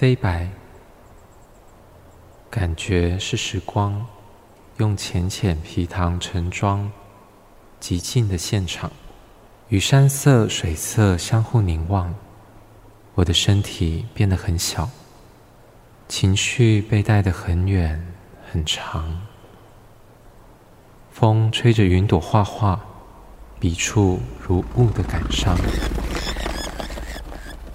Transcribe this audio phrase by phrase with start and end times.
[0.00, 0.48] 飞白，
[2.48, 4.06] 感觉是时光
[4.78, 6.90] 用浅浅皮糖盛装，
[7.80, 8.90] 极静的现场，
[9.68, 12.14] 与山色水色相互凝望，
[13.14, 14.88] 我的身体变得很小，
[16.08, 18.02] 情绪被带得很远
[18.50, 19.20] 很长，
[21.12, 22.80] 风吹着云朵画画，
[23.58, 25.54] 笔触如雾的感伤。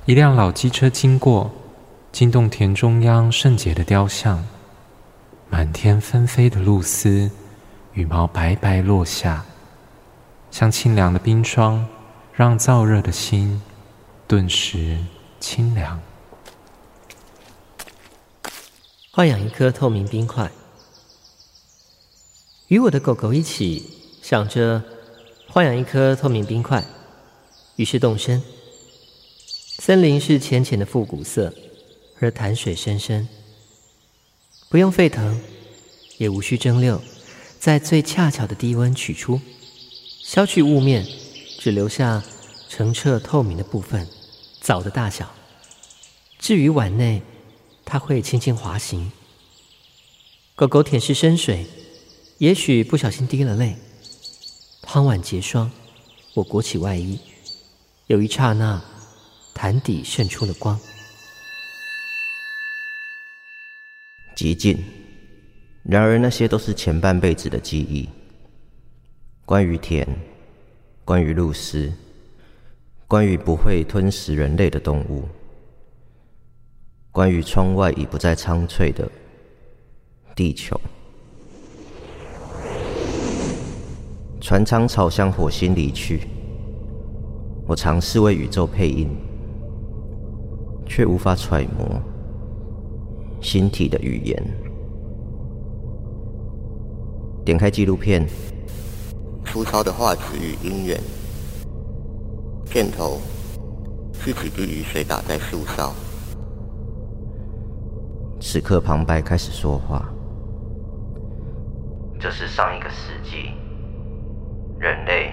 [0.08, 1.54] 一辆老机车经过，
[2.16, 4.42] 惊动田中央圣洁的雕像。
[5.50, 7.30] 满天纷飞的露丝，
[7.92, 9.44] 羽毛白白落下，
[10.50, 11.86] 像清凉的冰霜，
[12.32, 13.62] 让燥热的心
[14.30, 14.98] 顿时
[15.42, 16.00] 清凉。
[19.12, 20.50] 画养一颗透明冰块，
[22.70, 23.92] 与我的狗狗一起
[24.22, 24.82] 想着
[25.50, 26.82] 画养一颗透明冰块，
[27.76, 28.42] 于是动身。
[29.80, 31.54] 森林是浅浅的复古色，
[32.20, 33.28] 而潭水深深，
[34.70, 35.42] 不用沸腾，
[36.18, 37.00] 也无需蒸馏，
[37.60, 39.40] 在最恰巧的低温取出，
[40.24, 41.06] 消去雾面，
[41.60, 42.24] 只留下
[42.70, 44.08] 澄澈透明的部分，
[44.62, 45.34] 枣的大小。
[46.40, 47.22] 至于碗内，
[47.84, 49.12] 它会轻轻滑行。
[50.56, 51.66] 狗狗舔舐深水，
[52.38, 53.76] 也许不小心滴了泪。
[54.82, 55.72] 汤碗结霜，
[56.36, 57.20] 我裹起外衣，
[58.08, 58.82] 有一刹那。
[59.54, 60.78] 潭底渗出了光，
[64.36, 64.78] 寂静。
[65.84, 68.10] 然而那些都是前半辈子的记忆。
[69.46, 70.08] 关于田，
[71.04, 71.92] 关于露丝，
[73.08, 75.24] 关于不会吞食人类的动物，
[77.12, 79.10] 关于窗外已不再苍翠的
[80.36, 80.80] 地球。
[84.42, 86.28] 船舱朝向火星离去，
[87.68, 89.10] 我尝试为宇宙配音。
[90.88, 92.00] 却无法揣摩
[93.42, 94.44] 星体的语言。
[97.44, 98.28] 点开纪录片，
[99.46, 101.00] 粗糙的画质与音源。
[102.68, 103.20] 片头
[104.14, 105.94] 是几滴雨水打在树梢。
[108.42, 110.12] 此刻旁白开始说话。
[112.20, 113.52] 这是上一个世纪
[114.80, 115.32] 人类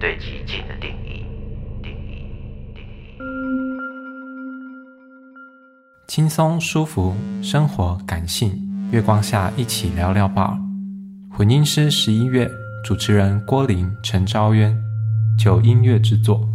[0.00, 1.26] 对寂静的定义。
[6.08, 7.12] 轻松舒服，
[7.42, 8.52] 生活感性，
[8.92, 10.56] 月光下一起聊聊吧。
[11.28, 12.48] 混音师十一月，
[12.84, 14.72] 主持人郭林、陈昭渊，
[15.36, 16.48] 就音乐制作。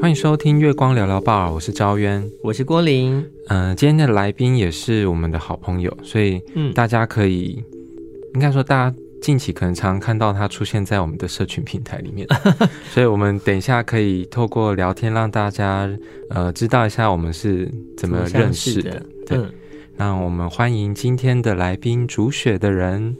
[0.00, 3.16] 欢迎收听月光聊聊吧，我是昭渊，我是郭林。
[3.48, 6.42] 嗯、呃，今天的来宾也是我们的好朋友，所以
[6.74, 8.96] 大家可以，嗯、应该说大家。
[9.20, 12.26] 近期可能常常看到他出现在我们的社群平台里面，
[12.90, 15.88] 所以我们等一下可以透过聊天让大家
[16.30, 19.02] 呃知道一下我们是怎么认识的。
[19.26, 19.52] 对，嗯、
[19.96, 23.14] 那我们欢迎今天的来宾煮雪的人，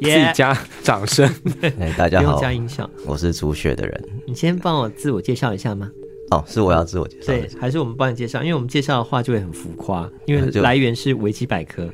[0.00, 1.32] 自己加掌声。
[1.78, 2.88] 哎，大家好，加音效。
[3.06, 4.04] 我是煮雪的人。
[4.26, 5.90] 你先帮我自我介绍一下吗？
[6.30, 7.26] 哦，是我要自我介绍。
[7.28, 8.42] 对，还是我们帮你介绍？
[8.42, 11.88] 因为我们介绍的话就会很浮夸，因为来源是维基百科。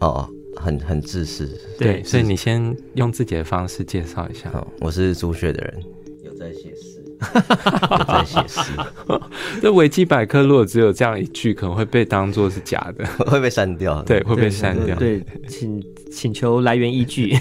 [0.00, 0.28] 哦。
[0.60, 1.46] 很很自私，
[1.78, 4.50] 对，对，所以你先用自己的方式介绍一下。
[4.50, 5.82] 好，我是朱雪的人，
[6.24, 7.02] 有在写诗，
[7.98, 8.72] 有在写诗。
[9.62, 14.02] 这维基百科如果只有这样一句，可能会被当做是假的， 会被删掉。
[14.02, 14.96] 对，会被删掉。
[14.96, 17.36] 对，请请求来源依据。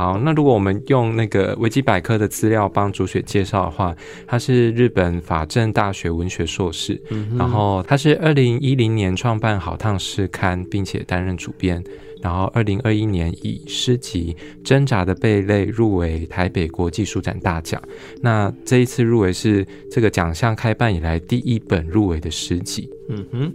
[0.00, 3.94] 好，那如果我们用那个维基百科的资料帮竹雪介绍的话，
[4.26, 11.84] 他是日本法政大学文学硕士，嗯、然后他是二零一零年创办《好烫诗刊》，并且担任主编，
[12.22, 14.34] 然后二零二一年以诗集
[14.66, 17.78] 《挣扎的贝类》入围台北国际书展大奖。
[18.22, 22.88] 那这一次入围是这个奖项开办以来第一本入围的诗集。
[23.10, 23.54] 嗯哼，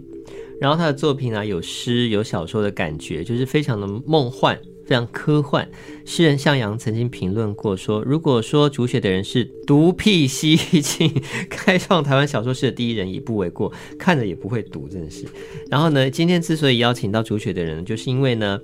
[0.60, 4.56] 然后他的作品呢、啊，有诗有小说的感觉，就是非常的梦幻。
[4.86, 5.68] 非常科幻，
[6.04, 11.12] 诗人向阳曾经评论过说：“如果说煮雪的人是独辟蹊径，
[11.50, 13.72] 开创台湾小说史的第一人，也不为过。
[13.98, 15.24] 看着也不会读，真的是。”
[15.68, 18.60] 然后呢，今天之所以邀请到煮雪的人，就是因为呢，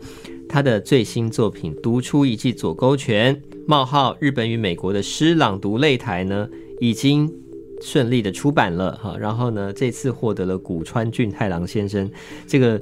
[0.49, 3.35] 他的最新作品《读出一记左勾拳》
[3.67, 6.49] 冒号日本与美国的诗朗读擂台呢，
[6.79, 7.29] 已经
[7.81, 9.17] 顺利的出版了哈。
[9.19, 12.09] 然后呢，这次获得了古川俊太郎先生
[12.47, 12.81] 这个。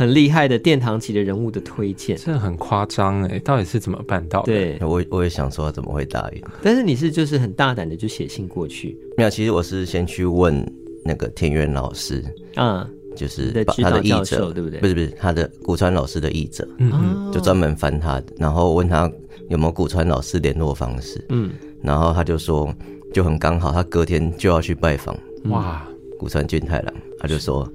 [0.00, 4.46] 很厉害的殿堂级的人物的推荐，这很夸张哎，到底是怎么办到的？
[4.46, 8.96] 对，我我也想说怎么会答应，但是你是就是很大胆的就写信过去。
[9.18, 10.66] 没有，其实我是先去问
[11.04, 12.24] 那个田园老师，
[12.54, 13.52] 啊、嗯，就是
[13.82, 14.80] 他的译者，对不对？
[14.80, 19.06] 不是不是，他的古川老师的译者，嗯嗯，就专门翻他的，然后问他
[19.50, 21.50] 有没有古川老师联络方式，嗯，
[21.82, 22.74] 然后他就说
[23.12, 25.14] 就很刚好，他隔天就要去拜访
[25.50, 25.86] 哇。
[26.18, 27.70] 古川俊太郎，他就说，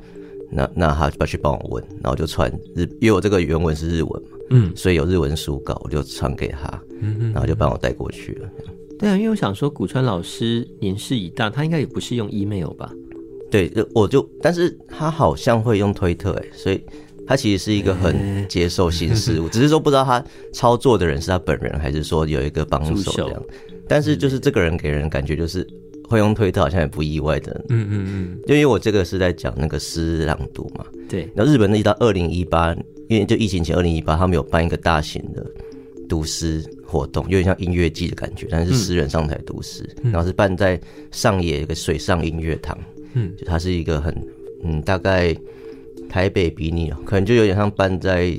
[0.52, 8.50] 那那他要去帮我问，然后就传日，因为我这个原文是日文嘛，嗯，所以有日文书稿，我就传给他，嗯嗯，然后就帮我带过去了。
[8.98, 12.92] 对啊，因为我想说古川老师年事已大，他应该也不是用 email 吧？
[13.52, 16.82] 对，我就，但是他好像会用推特，哎，所以
[17.28, 23.44] 他其实是一个很接受新事物， 只是说不知道他操作的人是他本人，还是说有一个帮手这样。
[23.88, 25.66] 但是就是这个人给人感觉就是
[26.08, 27.66] 会用推特，好像也不意外的。
[27.70, 30.86] 嗯嗯嗯，就因为我这个是在讲那个诗朗读嘛。
[31.10, 31.30] 对。
[31.36, 32.74] 然后日本那一到二零一八，
[33.08, 35.46] 因为就疫情前二零一八，他们有办一个大型的
[36.08, 40.80] 读诗活动，有点像音乐季的感觉，但是诗人上台读诗，嗯、然后是办在
[41.12, 42.78] 上野一个水上音乐堂。
[43.14, 44.16] 嗯，就它是一个很
[44.64, 45.36] 嗯，大概
[46.10, 48.32] 台北比拟，可能就有点像办在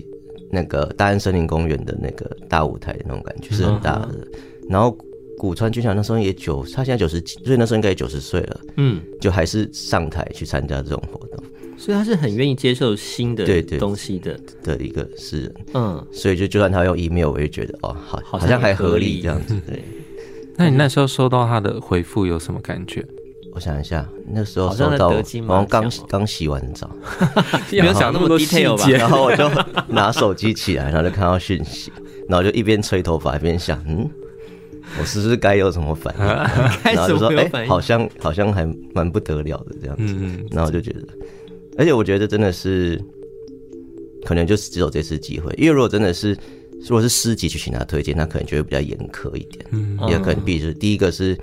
[0.51, 4.11] 那个大安森林公园的那个大舞台的那种感觉，是很大的。
[4.13, 4.29] 嗯、
[4.71, 4.97] 然后。
[5.39, 8.61] 古川俊太郎那时候也九，他现在九十几，所以那时候应该也九十岁了。
[8.77, 11.45] 嗯，就还是上台去参加这种活动，
[11.77, 15.55] 所以他是很愿意接受新的对对东西的的一个诗人。
[15.75, 19.55] 嗯，所以就就算他用 email，我也觉得哦，好，好像还合理这样子。
[19.67, 19.83] 对。
[20.57, 23.07] 那你那时候收到他的回复有什么感觉？
[23.53, 26.91] 我想一下，那时候收到，好像刚刚洗完澡，
[27.73, 28.89] 没有想那么多 detail 吧？
[28.93, 29.51] 然后我就
[29.89, 31.93] 拿手机起来，然后就看到讯息，
[32.29, 34.09] 然后就一边吹头发一边想，嗯。
[34.99, 36.25] 我是不是该有什么 反应？
[36.95, 40.15] 然后就说：“哎、欸，好像好像还蛮不得了的这样子。
[40.19, 41.03] 嗯”然后就觉得，
[41.79, 43.01] 而且我觉得真的是，
[44.25, 45.53] 可能就是只有这次机会。
[45.57, 46.37] 因为如果真的是，
[46.81, 49.65] 如果是师级去请他推荐，那可能就会比较严苛一点。
[49.71, 51.37] 嗯，也可能，比如第一个是，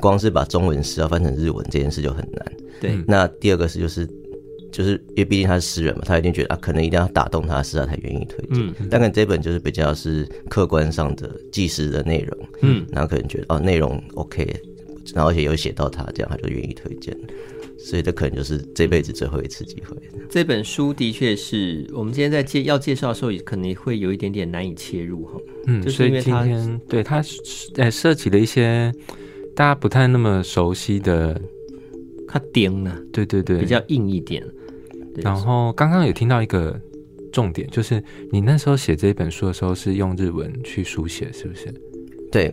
[0.00, 2.52] 光是把中文诗要翻成日文这件事就很难。
[2.80, 4.08] 对，那第二个是就是。
[4.74, 8.66] 就是因为毕竟他是诗人嘛，他一定觉得啊，可能一定要打动他，是他才愿意推荐。
[8.66, 14.44] 嗯，但可能这本就是比较是客观上的纪实的内容，嗯，然后可能觉得哦，内容 OK，
[15.14, 17.16] 然后而且有写到他，这样他就愿意推荐。
[17.78, 19.96] 所以这可能就是这辈子最后一次机会。
[20.28, 25.38] 这本书的确是我们今天在介要介绍的时候，也可能会有一点点难以切入哈。
[25.66, 26.46] 嗯，就是因为他
[26.88, 27.22] 对他
[27.76, 28.90] 呃涉及了一些
[29.54, 31.38] 大家不太那么熟悉的，
[32.26, 34.42] 他钉呢，对对对，比较硬一点。
[35.22, 36.78] 然后刚刚有听到一个
[37.32, 41.72] 重点，就是你那时候写这一本书的时候是用日文去书写，是不是？
[42.30, 42.52] 对，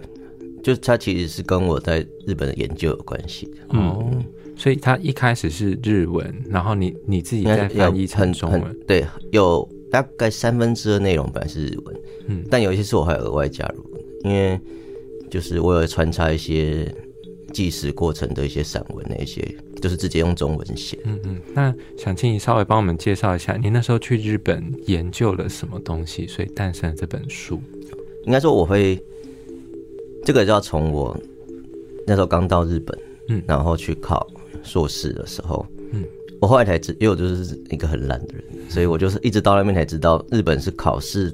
[0.64, 3.78] 就它其实是跟我在日本的研究有关系的。
[3.78, 4.24] 哦，嗯、
[4.56, 8.80] 所以它一开始是日文，然后你你自己在翻译成中文。
[8.88, 11.96] 对，有大概三分之二内容本来是日文，
[12.28, 13.84] 嗯，但有一些是我还额外加入，
[14.24, 14.60] 因为
[15.30, 16.94] 就是我有穿插一些。
[17.54, 19.46] 纪实过程的一些散文，那一些
[19.82, 20.98] 就是直接用中文写。
[21.04, 27.60] 嗯嗯，那想请你稍微帮我们介绍一下，你那时候去日本研究了什么东西，所以诞生了这本书。
[28.26, 29.04] 应该说我会，
[30.24, 31.20] 这个就要从我
[32.06, 32.98] 那时候刚到日本，
[33.28, 34.26] 嗯，然后去考
[34.64, 36.04] 硕士的时候，嗯，
[36.40, 41.34] 我后来才知，因为我就是一个很懒的人，所以我就是一直到那边才知道，日本是考试。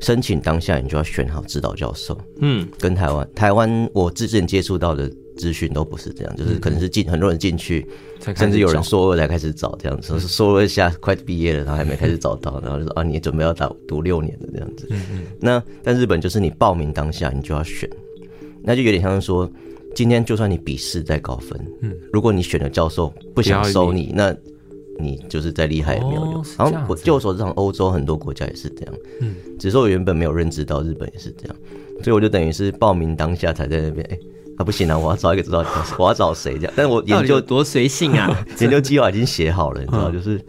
[0.00, 2.18] 申请当下，你就要选好指导教授。
[2.40, 7.86] 嗯，跟台湾台湾我之前接触到的资讯都不是这样，就是可能是进很多人进去，
[8.36, 14.88] 甚至有人硕二才开始找这样子，硕二下快毕业了，然后还没开始找到，然后就说啊，你准备要打读六年的这样子。
[15.40, 17.88] 那但日本就是你报名当下你就要选，
[18.62, 19.50] 那就有点像是说，
[19.94, 24.34] 今天就算你笔试再高分，嗯，如果你选的教授不想收你，那。
[24.96, 26.44] 你就是再厉害也没有用。
[26.56, 28.94] 然后我据我所知，欧洲很多国家也是这样。
[29.20, 31.56] 嗯，只是我原本没有认知到日本也是这样，
[32.04, 34.06] 所以我就等于是报名当下才在那边。
[34.08, 34.18] 哎，
[34.56, 36.72] 啊不行啊，我要找一个指导教授， 我要找谁这样？
[36.76, 40.40] 但是我研究多随性啊， 研究计划已经写好了，你知道，就是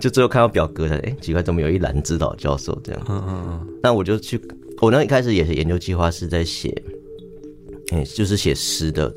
[0.00, 3.02] 就最后看到表格的哎，奇怪，怎么有一栏指导教授这样？
[3.08, 3.66] 嗯嗯嗯。
[3.82, 4.40] 那我就去，
[4.80, 6.70] 我那一开始也是研究计划是在写，
[7.92, 9.14] 哎，就是写诗的。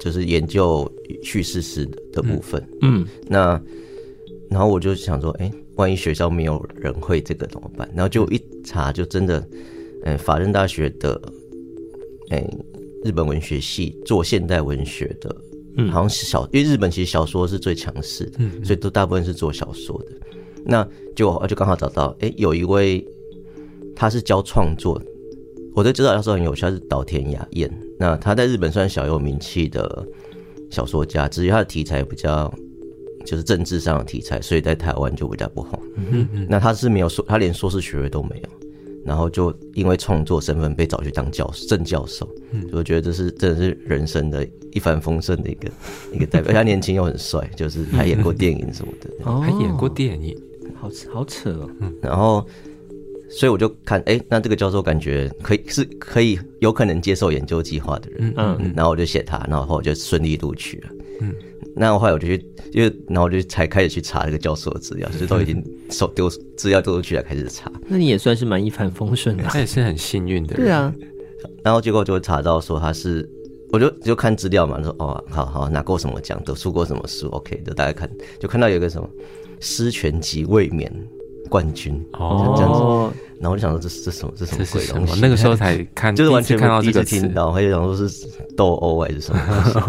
[0.00, 0.90] 就是研究
[1.22, 3.62] 叙事诗的的部分，嗯，嗯，那
[4.50, 7.88] 然后我就想说，哎、欸，万一学校没有人会这个怎么办？
[7.94, 9.38] 然后就一查，就真的，
[10.02, 11.22] 嗯、欸，法政大学的，
[12.30, 12.58] 哎、欸，
[13.04, 15.36] 日本文学系做现代文学的，
[15.76, 20.12] 嗯，好像是小，因为日本其实小说是最强势的，嗯，所以都大部分是做小说的。
[20.64, 23.04] 那就就刚好找到，哎、欸，有一位
[23.96, 25.00] 他是教创作。
[25.74, 27.70] 我对指导教授很有趣，他是岛田雅彦。
[27.98, 30.06] 那他在日本算小有名气的
[30.70, 32.52] 小说家，至于他的题材比较
[33.24, 35.82] 就是政治上的题材，所以在台湾就比较不红。
[35.96, 36.46] 嗯嗯。
[36.48, 38.48] 那他是没有硕，他连硕士学位都没有，
[39.04, 42.28] 然后就因为创作身份被找去当教正教授。
[42.52, 45.70] 嗯，我觉得这是真的是人生的一帆风顺的一个
[46.14, 46.52] 一个代表。
[46.52, 49.10] 他年轻又很帅，就是还演过电影什么的。
[49.24, 50.36] 哦，还演过电影，
[50.74, 51.70] 好好扯哦。
[52.00, 52.46] 然后。
[53.34, 60.90] 所以我就看，哎、欸，那这个教授感觉可以是可以有可能接受研究计划的人，嗯嗯，然后我就写他，然后我就顺利录取了，
[61.22, 61.34] 嗯，
[61.74, 67.70] 那后来我就去，因为然后我就才开始去查这个教授的资料，就是都已经手丢资料丢出去了，开始查。
[67.86, 70.94] 那你也算是蛮一帆风顺的，他也是很幸运的人，对啊。
[71.62, 73.28] 然后结果就查到说他是，
[73.70, 79.08] 我就就看资料嘛，说哦，好好拿过什么奖，得出过什么书，OK，就大概看，就看到有个什么
[79.60, 80.92] 诗拳击卫冕。
[81.52, 82.80] 冠军哦，这样子，
[83.38, 85.20] 然后我就想说这是这什么这什么鬼东西？
[85.20, 89.40] 那个时候才看， 就是完全看到第一次听到，还有想说是斗殴还是什么？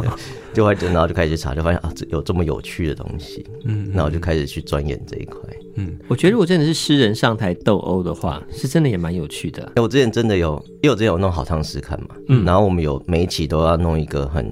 [0.54, 5.40] 就会然后就开始去查，就发现啊，这有这么有趣的东西，嗯，然后就开始去钻研这一块。
[5.76, 9.64] 嗯，我觉得如果真的是诗人上台斗殴的话，是真的也蛮有趣的。
[9.76, 14.48] 哎，我之前真的有，因为我之前有弄好唱诗看嘛，嗯，然后我们有每一期都要弄一个很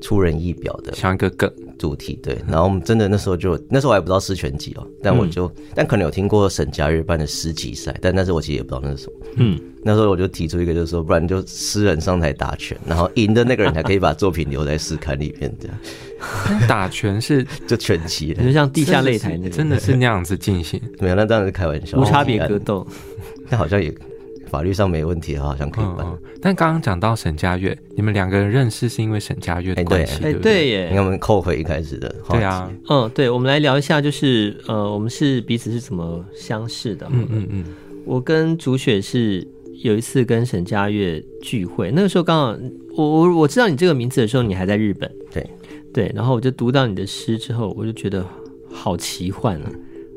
[0.00, 1.50] 出人意表的，像一个梗。
[1.78, 9.12] 主题对，然后我们真的那时候就那时候我还不知道诗全集哦，但我就、嗯、但可能有听过沈佳悦办的诗集赛，但那时候我其实也不知道那是什么。
[9.36, 15.50] 嗯，那时候我就提出一个，就是说，不然就诗人上台打拳，然后赢的那个人才可以把作品留在诗刊里面。
[15.58, 20.78] 这样打拳是 就拳击，就像地下擂台那个，真的是那样子进行？
[20.98, 22.86] 没有，那当然是开玩笑，无差别格斗，
[23.48, 23.90] 那好像也。
[24.50, 25.98] 法律上没问题的话，好像可以办。
[26.00, 30.88] 嗯嗯、但刚刚讲到沈佳悦，你们两个人认识是因为沈佳悦的关系，哎、对，对，对耶。
[30.88, 37.06] 你看我们扣回一开始的话，对啊，嗯，对，我们来聊一下，就是呃，我们是彼此是怎么相识的？
[37.10, 37.64] 嗯嗯嗯，
[38.04, 39.46] 我跟竹雪是
[39.84, 42.58] 有一次跟沈佳悦聚会，那个时候刚好
[42.96, 45.48] 我我我知道你这个名字的时候，你还在日本，对
[45.94, 48.26] 对，然后我就读到你的诗之后，我就觉得
[48.72, 49.70] 好奇幻啊。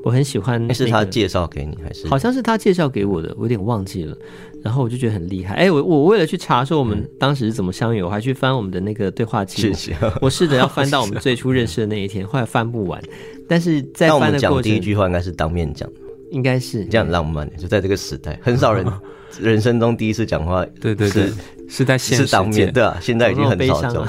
[0.03, 2.07] 我很喜欢、那个，是他介绍给你还是？
[2.07, 4.15] 好像是他介绍给我的，我有点忘记了。
[4.62, 5.55] 然后我就觉得很厉害。
[5.55, 9.74] 哎，我我为了去查说我们当时是怎么相遇，嗯、我还去翻我们的那个对话记录。
[9.74, 9.98] 谢谢。
[10.22, 13.01] 我试着要翻到我们最初认识的那一天， 后来翻不完。
[13.48, 15.89] 但是在翻的过程，讲第一句话应该是当面讲，
[16.31, 17.50] 应该是这样浪漫。
[17.57, 18.86] 就在这个时代，很少人
[19.39, 21.29] 人生中第一次讲话，对对对，
[21.67, 22.97] 是在现当面对啊。
[23.01, 24.07] 现在已经很少了。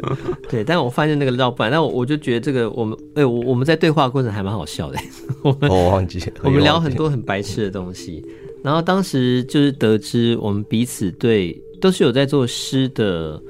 [0.48, 4.98] 对，但我发现那个绕不完，但我我就觉得这个我们，哎，我我们在对话过程还蛮好笑的。
[5.42, 8.24] 我们我忘记， 我们聊很多很白痴的东西。
[8.62, 13.40] 然后当时就是得知我们彼此对都是有在做诗的，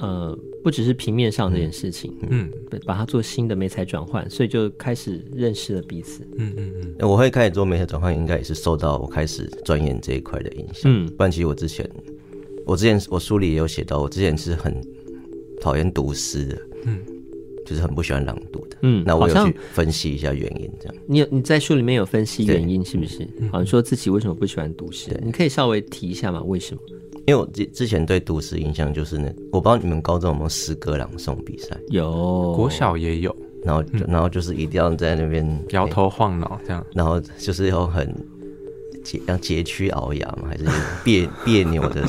[0.00, 2.50] 呃，不只是平面上这件事情，嗯，
[2.84, 6.26] 把它做新的媒材转换，所以就开始认识了彼此。
[6.36, 10.82] 嗯嗯嗯，我会开始做媒材转换，应该也是受到我开始钻研这一块的影响。
[10.84, 11.88] 嗯，不然其实我之前，
[12.66, 14.74] 我之前我书里也有写到，我之前是很。
[15.60, 16.98] 讨厌读诗的，嗯，
[17.64, 20.94] 就是很不喜欢朗读的，嗯，那我有去分析一下原因，这样。
[21.06, 23.26] 你有你在书里面有分析原因是不是？
[23.50, 26.42] 好像说自己为什么不喜欢读诗，你可以稍微提一下吗？
[26.42, 26.80] 为什么？
[27.26, 31.76] 因为我之之前对读诗印象就是那，我不知道你们高中有没有诗歌朗诵比赛？
[31.88, 38.14] 有，国小也有，然后然后就是一定要在那边摇头晃脑这样， 然后就是要很。
[39.26, 40.48] 要佶屈熬牙嘛？
[40.48, 40.64] 还是
[41.04, 42.02] 别 别扭的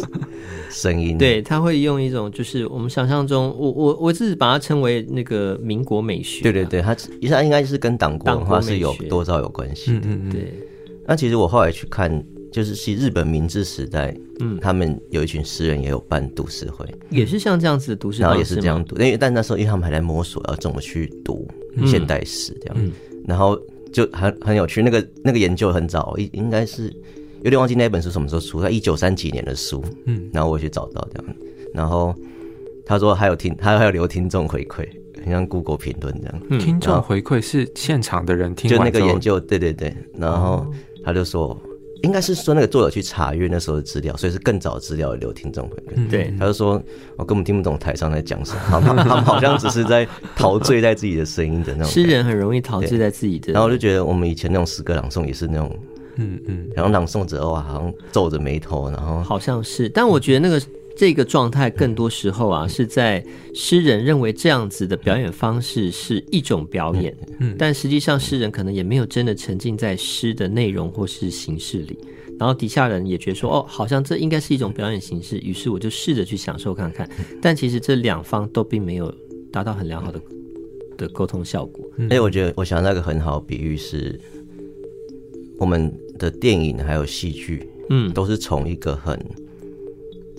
[0.70, 1.18] 声音？
[1.18, 6.42] 对，他会用一种就是我们想象中，我我我自己把它称为那个民国美学。
[6.42, 6.96] 对对对，他
[7.30, 10.00] 他应该是跟党国文化是有多少有关系的。
[10.06, 10.54] 嗯嗯，对。
[11.06, 12.10] 那其实我后来去看，
[12.56, 18.96] 就是其日本明治时代，嗯，他们有一群诗人也有办读诗会，也是像这样子的读诗，然后也是这样读。
[18.96, 21.46] 因为但那时候因为他们还在摸索要怎么去读
[21.86, 22.92] 现代诗这样，
[23.28, 23.60] 然后。
[23.94, 26.94] 就很很有趣，那个那个研究很早，应应该是
[27.44, 31.36] 有点忘记那本书什么时候出，在一九三几年的书，嗯，然后我去找到这样，
[31.74, 32.14] 然后
[32.86, 34.86] 他说还有听，他还有留听众回馈，
[35.24, 40.70] 很像 Google 评论这样，嗯、听众回馈是现场的人听就那个研究，对对对，然后
[41.02, 41.58] 他就说。
[42.06, 46.10] 哦应该是说那个作者去查阅那时候的资料，所以是更早资料留听众朋友。
[46.10, 46.82] 对，他就说
[47.18, 51.92] 我根本听不懂台上在讲什么，他们 他们好像只是在陶醉在自己的声音的那种。
[51.92, 53.52] 诗人很容易陶醉在自己的。
[53.54, 55.78] 然后我就觉得我们以前那种诗歌朗诵也是那种，
[56.18, 60.62] 嗯嗯，然后朗诵者哇，好像皱着眉头，然后好像是，但我觉得那个。
[60.96, 63.24] 这个状态更多时候啊，是在
[63.54, 72.00] 诗人认为这样子的表演方式是一种表演，嗯，但实际上诗人可能也没有真的沉浸在诗的内容或是形式里，
[72.40, 77.10] 然后底下人也觉得说，哦，好像这应该是一种表演形式，于是我就试着去享受看看，
[77.42, 79.14] 但其实这两方都并没有
[79.52, 80.22] 达到很良好的
[80.98, 81.86] 的沟通效果。
[82.10, 84.18] 哎，我觉得我想那个很好的比喻是，
[85.58, 89.20] 我们的电影还有戏剧，嗯，都是从一个很。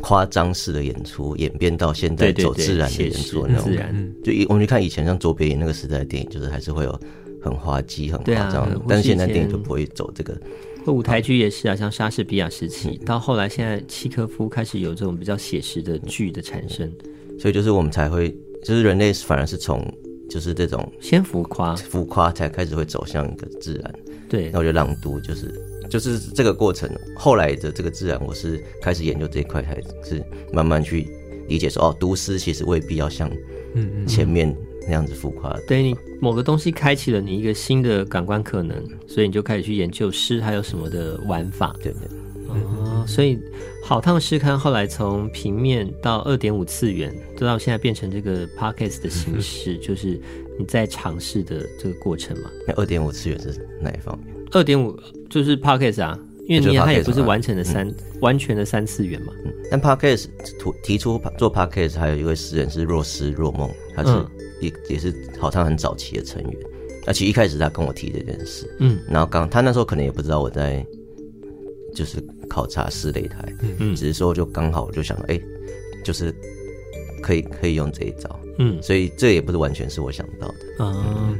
[0.07, 4.15] 夸张式的演出演变到现在走自然的演出那种，自然。
[4.23, 7.01] 就以我们去看以前像卓别林那个时代的电影，就是还是会有
[7.43, 8.81] 很滑稽、很夸张的。
[8.89, 10.41] 但是现在电影就不会走这个。
[10.85, 16.89] 或舞台剧也是啊，像莎士比亚时期，到后来现在契科夫开始有这种比较写实的剧的产生。
[17.37, 18.31] 所以就是我们才会，
[18.63, 19.85] 就是人类反而是从
[20.31, 23.93] 就是这种先浮夸，浮夸才开始会走向一个自然。
[24.29, 25.53] 对，然觉得朗读就是
[25.88, 29.75] 就是这个过程，后来的这个自然，我是开始研究这一块，还
[30.05, 31.09] 是慢慢去
[31.49, 33.31] 理解说，哦，读诗其实未必要像
[33.75, 34.55] 嗯前面
[34.87, 35.57] 那样子浮夸。
[35.66, 41.75] 对你某个东西开启了你一个新的感官可能，所以你就开始去研究诗还有什么的玩法。
[41.83, 42.02] 对对。
[42.49, 43.37] 哦，所以
[43.83, 50.19] 好烫诗刊后来从平面到二点五次元，直到现在变成这个 Podcast 的形式， 就是
[50.57, 52.50] 你在尝试的这个过程嘛。
[52.66, 54.36] 那二点五次元是哪一方面？
[54.53, 54.99] 二点五
[55.29, 59.33] 就是 Podcast 啊，因为你它也不是完成的三、嗯、完全的三次元嘛。
[59.45, 60.29] 嗯、但 Podcast
[60.83, 64.11] 提出做 Podcast 还有一位诗人是若思若梦，他是
[64.61, 66.53] 也、嗯、也是好像很早期的成员。
[67.07, 70.85] 而且一开始他跟我提这件事，嗯，然后刚他那时候可能也不知道我在
[71.95, 73.76] 就是考察诗擂台，嗯。
[73.79, 75.43] 嗯，只是说就刚好我就想到，哎、欸，
[76.05, 76.35] 就是
[77.23, 80.85] 可以可以用这一招，嗯，所以这也不是完全是我想到的。
[80.85, 81.37] 啊。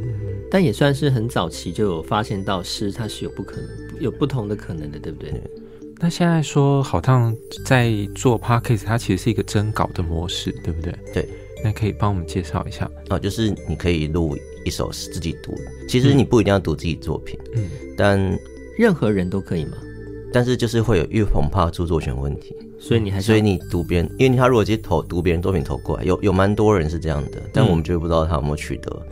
[0.47, 3.69] 嗯但也算是很早期就有发现到诗，它是有不可能、
[4.01, 5.35] 有不同的可能的，对不对？
[5.99, 7.35] 那现在说好像
[7.65, 10.95] 在做 Podcast，它其实是一个征稿的模式，对不对？
[11.13, 11.29] 对，
[11.65, 13.19] 那可以帮我们介绍一下啊？
[13.19, 15.55] 就是你可以录一首诗自己读，
[15.89, 18.39] 其实你不一定要读自己作品，嗯，但
[18.79, 19.77] 任何人都可以吗？
[20.33, 29.07] 但是就是会有因为恐怕著作权问题，所以你还是所以你读别人，因为他如果直接投读别人作品投过来，有有蛮多人是这样的，但我们就不知道他有没有取得。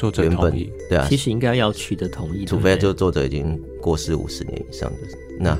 [0.00, 5.58] 作者同意，对啊，其实应该要取得同意，除非就作者已经过世五十年以上，就是那，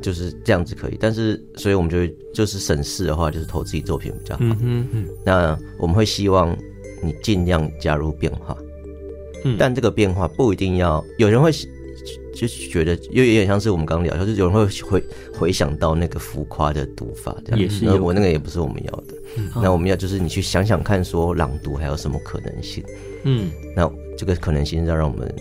[0.00, 0.96] 就是这样子可以。
[1.00, 4.44] 但是，所以我们就就是审视的话，就是投自己作品比较好。
[4.60, 5.08] 嗯嗯。
[5.24, 6.56] 那我们会希望
[7.02, 8.56] 你尽量加入变化，
[9.44, 11.50] 嗯，但这个变化不一定要有人会
[12.32, 15.02] 就是觉得，又有点像是我们刚刚聊，就是有人会回
[15.36, 17.84] 回想到那个浮夸的读法，这样也是。
[17.84, 19.14] 那我那个也不是我们要的，
[19.60, 22.84] 那我们要就是你去想想看，说朗读还有什么可能性。
[22.86, 23.15] 嗯，
[23.74, 25.32] 那这个可能性要让我们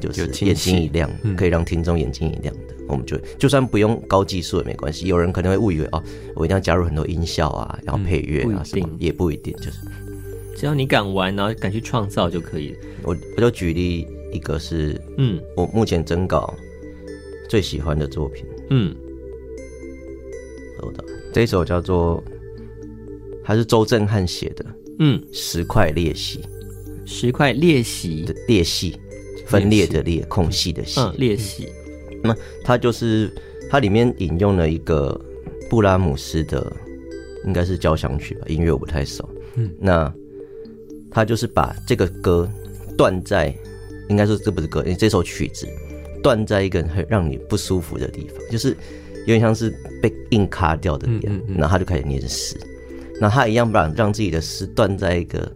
[0.00, 5.06] 就是眼睛一亮，可以让听众眼睛一亮的，我们就就算不用高技术也没关系。
[5.06, 6.02] 有人可能会误以为哦，
[6.34, 9.78] 我一定要加入很多音效啊，然后配乐啊什么，也不一定，就是。
[10.56, 12.70] 只要你敢玩，然后敢去创造就可以。
[12.72, 12.78] 了。
[13.02, 16.54] 我我就举例一个是，嗯，我目前征稿
[17.48, 18.94] 最喜欢的作品，嗯，
[21.32, 22.22] 这一首叫做，
[23.42, 24.64] 还是周震汉写的，
[25.00, 26.40] 嗯，石块裂隙。
[27.04, 28.96] 石块裂隙的裂隙，
[29.46, 31.68] 分裂的裂，空隙的隙，嗯，裂隙。
[32.22, 33.30] 那它就是
[33.68, 35.20] 它里面引用了一个
[35.68, 36.72] 布拉姆斯的，
[37.44, 39.28] 应该是交响曲吧，音乐我不太熟。
[39.56, 40.12] 嗯，那
[41.10, 42.48] 他就是把这个歌
[42.96, 43.54] 断在，
[44.08, 45.66] 应该说这不是歌，因为这首曲子
[46.22, 48.68] 断在一个很让你不舒服的地方，就是
[49.20, 52.56] 有点像是被硬卡掉的点，嗯嗯嗯，然后他就开始念诗，
[53.20, 55.50] 那他一样把让自己的诗断在一个。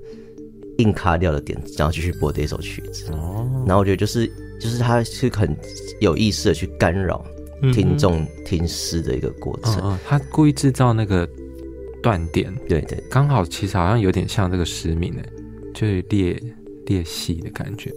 [0.78, 3.10] 硬卡掉的点，然后继续播这首曲子。
[3.12, 4.26] 哦，然后我觉得就是
[4.60, 5.56] 就是他是很
[6.00, 7.24] 有意识的去干扰
[7.72, 9.80] 听众听诗的一个过程。
[9.82, 11.28] 嗯，他故意制造那个
[12.02, 15.32] 断点，对对，刚好其实好像有点像这个诗名诶，
[15.74, 16.42] 就是裂
[16.86, 17.92] 裂隙的感觉。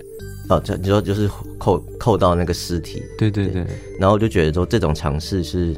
[0.50, 3.65] 哦，就你说就是扣扣到那个尸体，对对对。
[4.00, 5.76] 然后我就觉得说这种尝试是。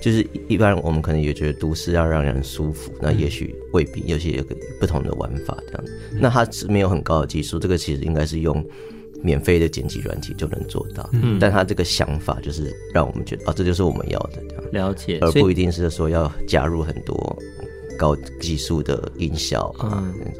[0.00, 5.92] 就是一般我们可能也觉得读诗要让人舒服，那也许未必，有些有个不同的玩法这样子。
[6.20, 8.64] 那它是没有很高的技术，这个其实应该是用
[9.22, 11.08] 免费的剪辑软体就能做到。
[11.12, 14.64] 嗯，但他这个想法就是让我们觉得，哦，这就是我们要的这样。
[14.72, 17.36] 了解，而不一定是说要加入很多
[17.98, 20.32] 高技术的音效啊那种。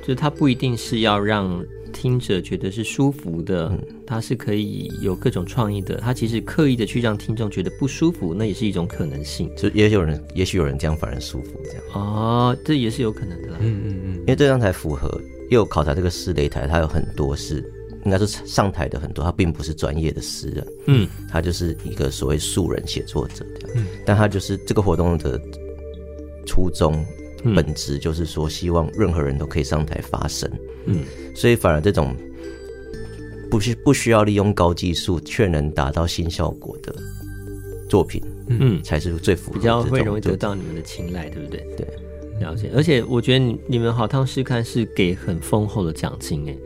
[0.00, 1.64] 就是它不一定是要让。
[1.92, 3.70] 听者觉得是舒服的，
[4.06, 5.96] 他是可以有各种创意的。
[5.98, 9.48] 他其实刻意的去让听众觉得不舒服，那也是一种可能性。
[9.56, 13.58] 就也有人，也许有人这样反而舒服，这样哦，这也是有可能的啦。
[13.60, 15.20] 嗯嗯嗯，因为这样才符合。
[15.50, 17.62] 又有考察这个诗擂台，他有很多是
[18.06, 23.76] 应该是上台的很多，他并不是专业的诗人，嗯，他就是一个所谓素人写作者这样。
[23.76, 25.38] 嗯，但他就是这个活动的
[26.46, 27.04] 初衷。
[27.42, 30.50] 本质就是说，希望任何人都可以上台发声。
[30.86, 32.14] 嗯，所以反而这种
[33.50, 36.94] 不需不需要利用高技术却能达到新效果的
[37.88, 41.66] 作品，嗯，才是最符合比较会容易得到你们的青睐，对不对？
[41.76, 41.86] 对，
[42.40, 42.70] 了解。
[42.74, 46.56] 而且我觉得你你们好烫试看是给很丰厚的奖金，哎，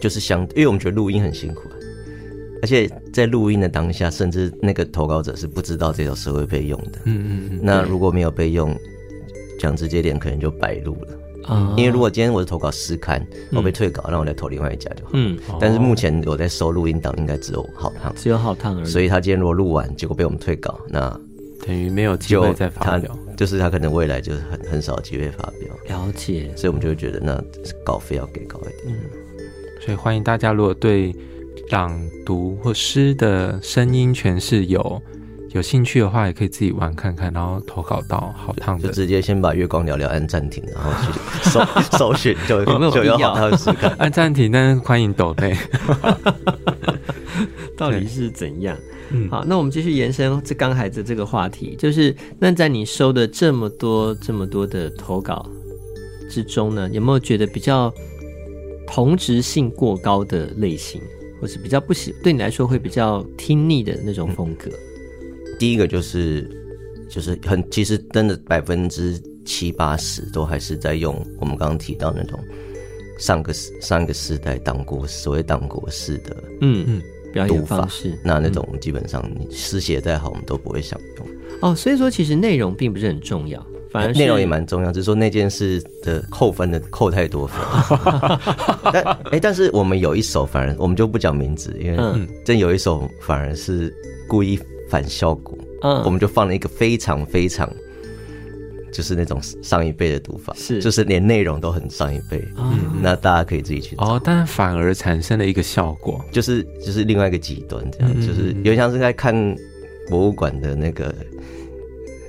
[0.00, 1.62] 就是相，因为我们觉得录音很辛苦，
[2.62, 6.98] 而且在录音的当下，甚至那个投稿者是不知道这首诗会被用的。
[7.04, 7.60] 嗯嗯嗯。
[7.62, 8.76] 那如果没有被用。
[9.58, 11.74] 讲直接点，可能就白录了啊！
[11.76, 15.10] 因为如果今天我是投稿诗刊，我被退稿，那我再投另外一家就好。
[15.14, 18.84] 嗯，但是目前我在收录音档，应该只有好烫，只有好烫而已。
[18.84, 21.08] 所以他今天如果录完，结果被我们退稿，那
[21.66, 25.96] 等于没有机会再发表，就是他可能未来就是很很少机会发表。
[25.96, 27.42] 了解，所以我们就会觉得那
[27.84, 28.94] 稿费要给高一点。
[28.94, 28.94] 嗯，
[29.80, 31.14] 所以欢迎大家，如果对
[31.70, 35.02] 朗读或诗的声音诠释有
[35.56, 41.64] 有兴趣的话，也可以自己玩看看，然后投稿到好烫的，就直接先把月光聊聊按暂停，然后去 搜
[41.96, 45.56] 搜寻就有没有必要就有好烫时刻按暂停，但是欢迎抖内。
[47.76, 48.76] 到底是怎样？
[49.10, 55.46] 嗯，好，那我们继续延伸这刚才的这个话题，就是那在你收的这么多这么多的投稿
[56.28, 57.92] 之中呢，有没有觉得比较
[58.86, 61.00] 同质性过高的类型，
[61.40, 64.70] 或是比较不喜对你来说会比较听腻的那种风格？
[64.70, 64.95] 嗯、
[65.58, 66.48] 第一个就是
[67.08, 72.38] 就是很其实真的百分之七八十都还是在用我们刚刚提到那种
[73.18, 77.02] 上个上个时代当过所谓当国式的嗯嗯。
[77.32, 81.26] 表演方式，那那种基本上你诗写再好，我们都不会想用。
[81.60, 87.60] 哦，所以说其实内容并不是很重要，反而内容也蛮重要，只是说那件事的扣分的扣太多分。
[88.90, 93.94] 但哎、欸，但是我们有一首反而我们就不讲名字，因为真有一首反而是
[94.26, 97.70] 故意反效果，嗯，我们就放了一个非常非常。
[98.92, 100.80] 就是那种上一辈的读法，是。
[100.80, 109.34] 就是连内容都很上一辈，嗯，那大家可以自己去哦，但反而产生了一个效果，就是就是另外一个极端，这样、嗯、就是有点像是在看
[110.08, 111.14] 博物馆的那个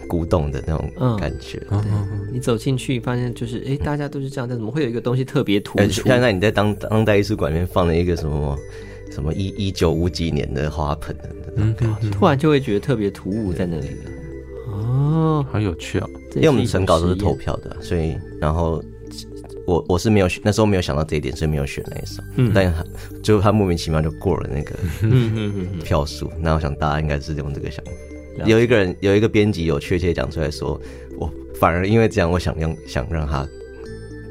[0.10, 1.62] 古董的那种感觉。
[1.70, 6.04] 嗯、对，你走进去发现就是，哎、欸，大家都是这样，但怎么会有一个东西特别突出？
[6.04, 8.58] 现在你在当当代艺术馆里面放了一个什么
[9.12, 13.90] 什么一一九五几年的花盆的那种感觉，突然就会觉得特别突兀在那里
[14.72, 16.10] 哦，好有趣哦！
[16.36, 18.84] 因为我们审稿都是投票的，所以然后
[19.66, 22.22] 我我是没有那时候没有想到这一点，所以没有选那一首。
[22.36, 22.86] 嗯，但他
[23.24, 24.76] 就他莫名其妙就过了那个
[25.84, 26.32] 票数。
[26.40, 27.92] 那我想大家应该是用这个想法。
[28.46, 30.80] 有一个人有一个编辑有确切讲出来说，
[31.18, 33.48] 我反而因为这样，我想让想让他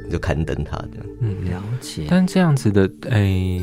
[0.09, 0.91] 就刊登他的。
[1.21, 2.05] 嗯，了解。
[2.09, 3.61] 但这样子的诶，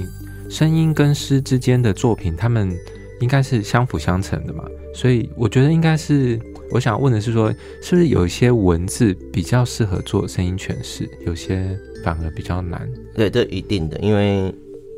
[0.54, 2.72] 声音跟诗之间的作品，他们
[3.20, 4.63] 应该是相辅相成的嘛？
[4.94, 6.39] 所以我觉得应该是。
[6.72, 7.52] 我想问的是说，
[7.84, 12.89] 是不是有一些文字比较适合做声音诠释，有些反而比较难？
[13.13, 14.52] 对，这一定的，因为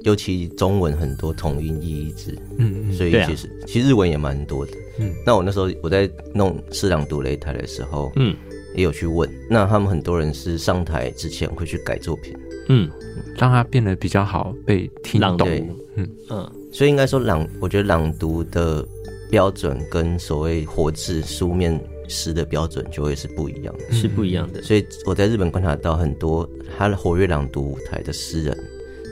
[0.04, 5.13] 尤其中文很多同音异义字，嗯嗯，所以其实、啊、其实日文也蛮多的，嗯。
[5.26, 8.34] 那我那时候我在弄诗朗读擂台的时候，嗯，
[8.74, 12.34] 也有去问，那他们很多人是上台之前会去改作品，
[12.70, 12.89] 嗯，
[13.38, 15.49] 让它变得比较好被听懂，
[15.95, 18.86] 嗯嗯，所以应该说朗，我觉得朗读的。
[19.28, 24.62] 标准跟所谓活字书面诗的标准就会是不一样的，是不一样的。
[24.62, 26.47] 所以我在日本观察到很多
[26.78, 28.58] 他的活跃朗读舞台的诗人，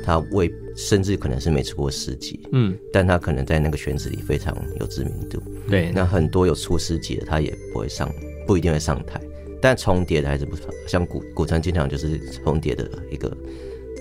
[0.05, 5.41] 他未甚至可能是没出过诗集，嗯，但他可能在那个圈子里非常有知名度。
[5.67, 8.09] 对，那很多有出诗集的，他也不会上，
[8.45, 9.19] 不一定会上台，
[9.59, 10.63] 但重叠的还是不少。
[10.87, 13.35] 像古古城经常就是重叠的一个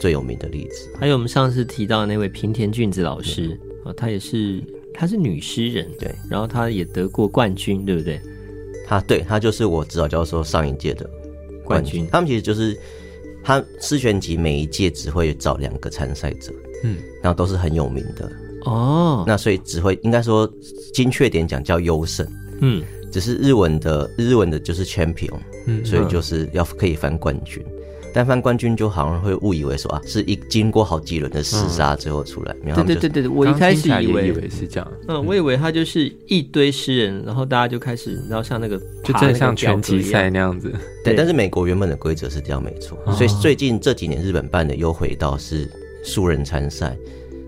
[0.02, 0.90] 最有名的例子。
[0.98, 4.60] 还有我们上次提到的那位平田俊子老师啊，她也是。
[4.94, 8.20] 她是女诗人，对，然后她也得过冠军，对不对？
[8.86, 11.08] 她对，她就是我指导教授上一届的
[11.64, 11.92] 冠军。
[11.92, 12.76] 冠军他们其实就是
[13.42, 16.52] 他诗选集每一届只会找两个参赛者，
[16.84, 18.30] 嗯，然后都是很有名的
[18.66, 19.24] 哦。
[19.26, 20.46] 那所以只会应该说
[20.92, 22.26] 精确点讲叫优胜，
[22.60, 27.64] 嗯，只是日文的日文的就是 champion，嗯，所以就是要可以翻冠军。
[28.14, 32.55] 但翻冠军就好像会误以为说啊，是一经过好几轮的厮杀之后出来。
[32.75, 34.92] 对对对对，我一开始以为以为是这样。
[35.09, 40.70] 嗯，我以为他就是一堆诗人，然后大家就开始，然后像那个就真的像拳击赛那样子。
[41.05, 45.66] 对，但是美国原本的规则是这样没错，所以最近这几年日本办的又回到是
[46.05, 46.96] 数人参赛，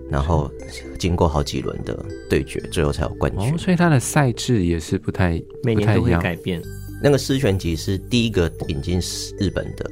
[0.09, 0.51] 然后
[0.97, 1.97] 经过好几轮的
[2.29, 3.57] 对决，最后才有冠军。
[3.57, 6.61] 所以它的赛制也是不太每年都会改变。
[7.03, 8.99] 那个诗选集是第一个引进
[9.39, 9.91] 日本的。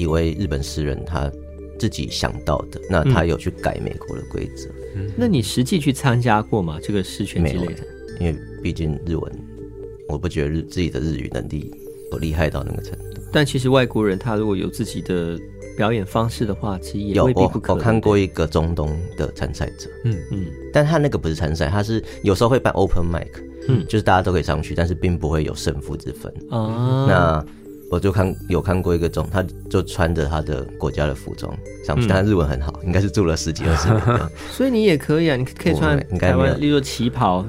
[0.00, 1.30] 一位日本诗人，他
[1.78, 4.66] 自己想到的，那他有去改美国的规则。
[4.96, 6.78] 嗯，那你实际去参加过吗？
[6.82, 7.84] 这个诗选之类的？
[8.18, 9.30] 因为毕竟日文，
[10.08, 11.70] 我不觉得日自己的日语能力
[12.12, 13.20] 有厉害到那个程度。
[13.30, 15.38] 但其实外国人他如果有自己的
[15.76, 23.28] 表演方式的话，其实也未必不可我，我看过一个中东的参赛者，嗯嗯，但他那个不是参赛，他是有时候会办 open mic，
[23.68, 26.32] 嗯，就是大家都可以上去，但是并不会有胜负之分。
[26.48, 27.46] 哦，那。
[27.90, 31.52] 我就看有看过一个种，他就穿着他的国家的服装
[31.84, 34.00] 上去，但他日文很好，应该是住了十几二十年。
[34.52, 37.44] 所以你也可以啊，你可以穿台湾，例如旗袍。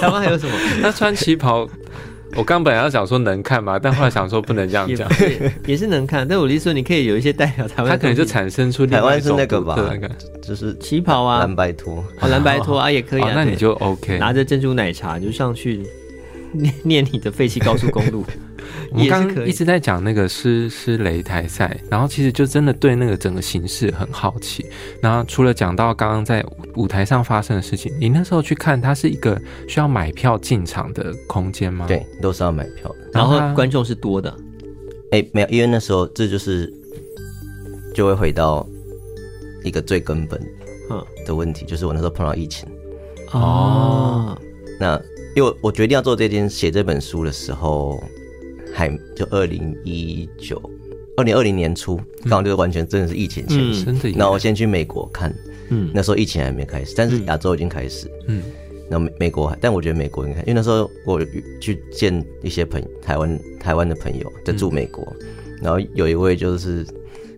[0.00, 0.54] 台湾还有什么？
[0.80, 1.68] 他穿旗袍，
[2.36, 5.06] 我刚本来要讲说能看嘛，但后来想说不能这样讲，
[5.66, 6.26] 也是能看。
[6.26, 9.78] 但我的意思说，你可以有一些代表台湾，他可能就产生出台湾是那个吧，
[10.40, 13.32] 就是旗袍啊，蓝白拖哦，蓝白拖 啊也可以啊。
[13.34, 15.82] 那你就 OK，拿着珍珠奶茶就上去
[16.52, 18.24] 念念你的废弃高速公路。
[18.92, 24.66] 我们刚刚一直在讲那个诗诗擂台赛，然后其实就真的对那个整个形式很好奇。
[25.00, 26.44] 然后除了讲到刚刚在
[26.76, 31.86] 舞台上发生的事情，你那时候去看，它是一个需要买票进场的空间吗？
[31.86, 32.96] 对，都是要买票的。
[33.12, 34.34] 然后观众是多的。
[35.12, 36.72] 哎，没有，因为那时候这就是
[37.94, 38.66] 就会回到
[39.64, 40.40] 一个最根本
[41.26, 42.68] 的问题，就是我那时候碰到疫情。
[43.32, 44.38] 哦，
[44.78, 45.00] 那。
[45.36, 48.02] 因为我决定要做这件写这本书的时候，
[48.72, 50.60] 还就二零一九
[51.16, 54.14] 二零二零年初，刚好就是完全真的是疫情前夕。
[54.16, 55.34] 那、嗯、我先去美国看，
[55.68, 58.42] 嗯，那时候疫情还没开始，但是亚洲已经开始，嗯。
[58.92, 61.24] 那美美国，但我觉得美国应该，因为那时候我
[61.60, 65.26] 去见一些朋台湾台湾的朋友在住美国，嗯、
[65.62, 66.84] 然后有一位就是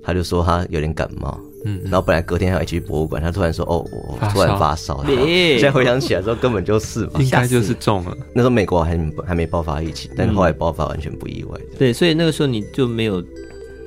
[0.03, 1.39] 他就说他有点感冒。
[1.65, 8.17] 嗯，然后本来隔天还要去博物馆，他突然说：“哦，我突然发烧。”现在回想起来，说根本就是嘛，应该就是中了。
[8.35, 11.61] 那时候美国还还没爆发疫情，但是后来爆发完全不意外。
[11.79, 13.23] 对，所以那个时候你就没有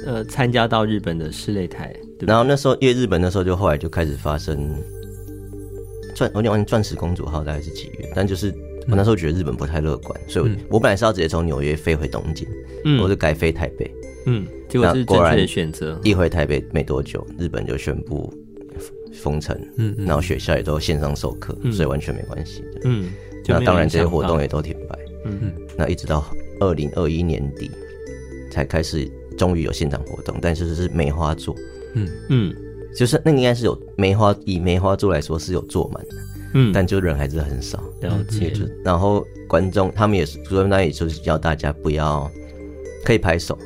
[0.05, 1.95] 呃参加到日本的室内台。
[2.21, 4.73] 然后那时候因为日本那时候就后来就开始发生
[6.15, 8.09] 钻，我讲钻石公主号大概是几月？
[8.15, 8.53] 但就是
[8.87, 12.47] 我那时候觉得日本不太乐观，所以我我本来是要直接从纽约飞回东京，
[12.85, 13.91] 嗯，我就改飞台北，
[14.25, 14.45] 嗯。
[14.67, 15.97] 结果是正确的选择。
[16.03, 18.33] 一回台北没多久，日本就宣布
[19.13, 22.63] 封城，嗯，然后学校也都线上授课，嗯、所以完全没关系。
[22.83, 23.09] 嗯，
[23.47, 24.99] 那当然这些活动也都停摆。
[25.23, 26.25] 嗯嗯，那一直到
[26.59, 27.71] 二零二一年底
[28.51, 31.55] 才开始，终于有现场活动，但是是梅花座。
[31.93, 32.55] 嗯嗯，
[32.93, 36.15] 就是那应该是有梅花，以梅花座来说是有坐满的。
[36.55, 37.81] 嗯，但就人还是很少。
[38.01, 38.51] 了解。
[38.83, 42.29] 然后观众他们也是主要那里就是叫大家不要
[43.05, 43.57] 可以拍手。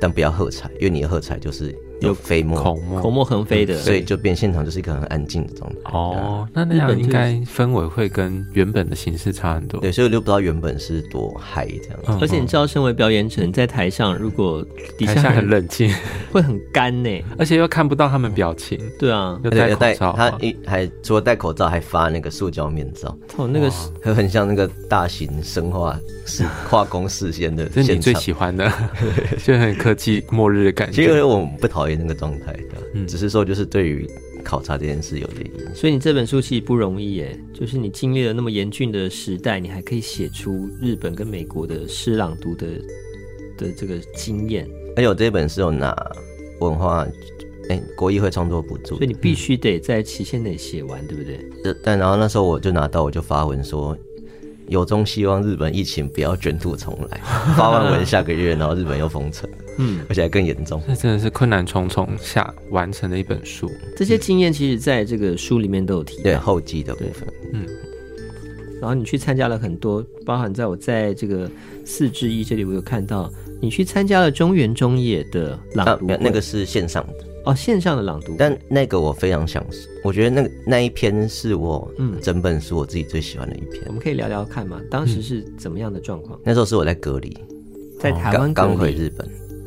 [0.00, 5.76] 但不要喝彩，因为你的喝彩就是有飞沫，口沫，口沫横飞的，所以就变现场就是一个很安静的状态。
[5.92, 9.80] 哦，那那样应该氛围会跟原本的形式差很多。
[9.80, 12.18] 对，所以我就不知道原本是多嗨这样子。
[12.20, 14.64] 而且你知道，身为表演者，在台上如果
[14.98, 15.90] 底下很冷静，
[16.32, 18.78] 会很干呢，而且又看不到他们表情。
[18.98, 23.16] 对啊，又戴口罩，他一还除了戴口罩，还发那个塑胶面罩。
[23.36, 28.70] 哦，那个是很像那个大型生化是化工事件的，这是你最喜欢的，
[29.42, 31.06] 就很科技末日的感觉。
[31.06, 32.58] 其实我们不讨厌那个状态。
[32.94, 34.08] 嗯，只是说就是对于
[34.44, 35.74] 考察这件事有点影响。
[35.74, 42.66] 所以你这本书其实不容易耶，就是你经历了那么严峻的时代，你还可以写出日本跟美国的诗朗读的
[43.58, 44.68] 的这个经验。
[44.96, 45.94] 而且我这本是有拿
[46.60, 47.06] 文化
[47.68, 51.76] 哎国艺会创作补助，所以你必须得在期限内写完，嗯、对不对？
[51.82, 53.96] 但然后那时候我就拿到，我就发文说。
[54.68, 57.20] 由衷希望日本疫情不要卷土重来，
[57.56, 60.82] 发完文下个月，然后日本又封城，嗯，而且还更严重。
[60.86, 63.70] 这真的是困难重重下完成的一本书。
[63.96, 67.66] 这些经验其实在这个书里面都有提到，对后记的部分，嗯。
[68.78, 71.50] 然后你去参加了很多，包含在我在这个
[71.84, 77.24] 四至一这里，我有看到你去参加了中原中野的朗读，那个是线上的。
[77.46, 79.64] 哦，线上的朗读，但那个我非常想，
[80.04, 83.82] 我觉得那个那一篇是我嗯整本书我自己最喜欢的一篇。
[83.86, 84.78] 我们可以聊聊看嘛？
[84.90, 86.38] 当时是怎么样的状况？
[86.44, 87.34] 那时候是我在隔离，
[87.98, 89.26] 在台湾刚回日本，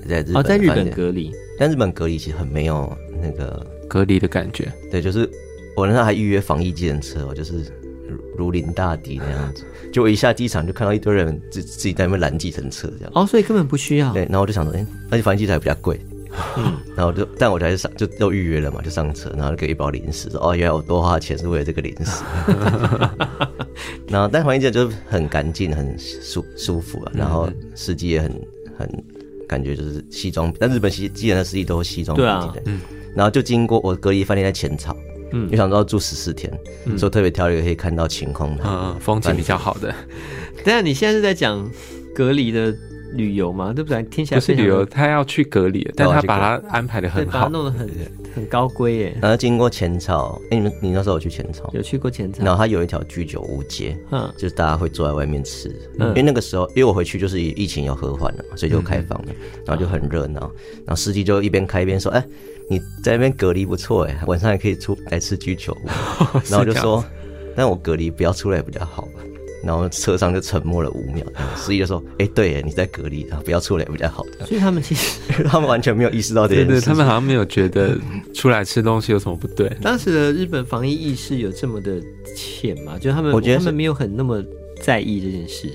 [0.10, 2.92] 在日哦，在日本隔离，但日本隔离其实很没有
[3.22, 4.72] 那个隔离的感觉。
[4.92, 5.30] 对，就是
[5.76, 7.64] 我那时候还预约防疫计程车，我就是
[8.38, 9.64] 如临大敌那样子。
[9.94, 13.12] 就我一下机场就看到一堆人自自己在那边拦计程车这样。
[13.16, 14.12] 哦，所以根本不需要。
[14.14, 16.00] 对，然后我就想说，哎，而且防疫机还比较贵。
[16.58, 22.24] 嗯， 然后就，但我就还是上，就都预约了嘛，就上车，然后就给一包零食，说哦，原来我多花钱是为了这个零食。
[24.08, 27.12] 然后，但环境就是很干净，很舒舒服啊。
[27.16, 28.32] 然后司机也很
[28.78, 29.04] 很
[29.50, 32.62] 感觉就是西装，但日本西基本的司机都是西装笔挺的。
[32.68, 32.80] 嗯。
[33.16, 34.96] 然后就经过我隔离饭店在浅草，
[35.32, 36.50] 嗯，就想到住十四天，
[36.98, 39.94] 所以特别挑了一个可以看到晴空的，嗯，风景比较好的。
[40.64, 41.70] 但是你现在是在讲
[42.14, 42.74] 隔离的。
[43.14, 44.02] 旅游嘛，对不对？
[44.04, 47.90] 听起来不是旅游，他要去隔离，但他把他安排的很好，把他弄得很
[48.36, 49.18] 很高规耶。
[49.22, 51.70] 然后经过浅草，哎，你们你那时候有去浅草？
[51.74, 52.44] 有去过浅草。
[52.44, 59.32] 然后他有一条居酒屋街，嗯，就是大家会坐在外面吃，因为那个时候，因为我回去就是疫情要和缓了嘛，所以就开放了，
[59.66, 60.42] 然后就很热闹。
[60.86, 62.24] 然后司机就一边开一边说：“哎，
[62.70, 65.90] 你在那边隔离不错哎，晚上也可以出来吃居酒屋。
[66.50, 67.04] ”然后就说
[67.56, 69.24] ：“但我隔离不要出来比较好吧。”
[69.64, 76.72] 然后车上就沉默了五秒，司机就说：“哎，对，你在隔离，不要出来比较好。”所以他们其实 他们完全没有意识到这件事。
[76.72, 77.98] 对对，他们好像没有觉得
[78.34, 79.70] 出来吃东西有什么不对。
[79.82, 82.02] 当时的日本防疫意识有这么的
[82.36, 82.98] 浅吗？
[83.00, 84.44] 就他们，我觉得他们没有很那么
[84.82, 85.70] 在意这件事。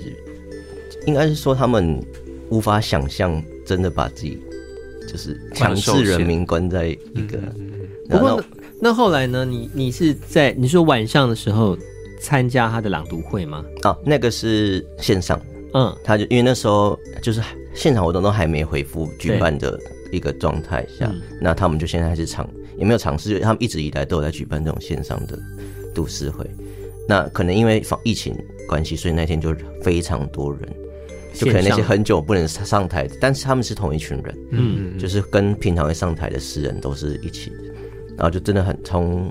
[1.07, 2.03] 应该是说他们
[2.49, 4.39] 无法想象，真的把自己
[5.07, 7.39] 就是强制人民关在一个。
[8.09, 8.43] 不过
[8.81, 9.45] 那后来呢？
[9.45, 11.77] 你你是在你说晚上的时候？
[12.25, 13.63] 参加他的朗读会吗？
[13.83, 15.39] 哦，那个是线上
[15.75, 17.43] 嗯，他就因为那时候就是
[17.75, 19.79] 现场活动都还没恢复举办的
[20.11, 25.39] 一个状态下，嗯、那他们就现在开始尝，也没有尝试，他们一直以来都有在举办这种线上的
[25.95, 26.49] 读诗会。
[27.07, 28.35] 那可能因为防疫情
[28.67, 30.61] 关系，所以那天就非常多人，
[31.35, 37.53] 就可能那些很久不能上台，但是他们是同一群人，嗯，就是跟平常会上台的诗人都是一起，
[38.17, 39.31] 然后就真的很从。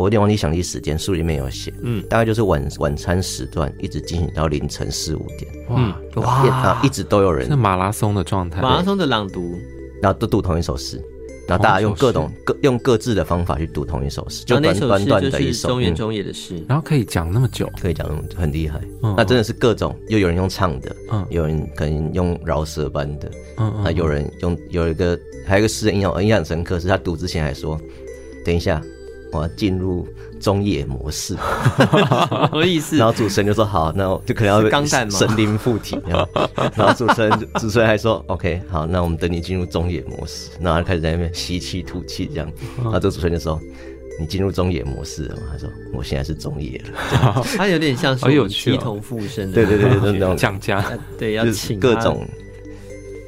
[0.00, 9.58] 我有点忘记详细时间，书里面有写，嗯，大概就是晚晚餐时段一直进行到凌晨四五点，哇哇，啊，一直都有人，是马拉松的状态，马拉松的朗读，
[10.00, 10.96] 然后都读同一首诗，
[11.46, 27.78] 然后大家用各种各用各自的方法去读同一首诗，就短短短的一首中原中野的诗，然后可以讲那么久，可以讲那么久，很厉害，那真的是各种，又有人用唱的，嗯，有人可能用饶舌般的，嗯嗯，有人用有一个还有一个诗人印象印象深刻，是他读之前还说，
[28.46, 28.82] 等一下。
[29.32, 30.06] 我要进入
[30.40, 31.36] 中野模式，
[31.76, 32.96] 什么意思？
[32.96, 35.98] 然后主持人就说：“好，那我就可能要钢弹神灵附体。”
[36.74, 42.50] 然后主持人主持人还说：“OK，好，那我们等你进入中野模式。”然后他开始在那边吸气吐气这样。
[42.82, 43.60] 然后这个主持人就说
[44.18, 47.44] ：“你进入中野模式了吗？”他说：“我现在是中野了。
[47.56, 50.84] ”他有点像是鸡同附身的，对对对对，那种降价，
[51.18, 52.26] 对，要请各种。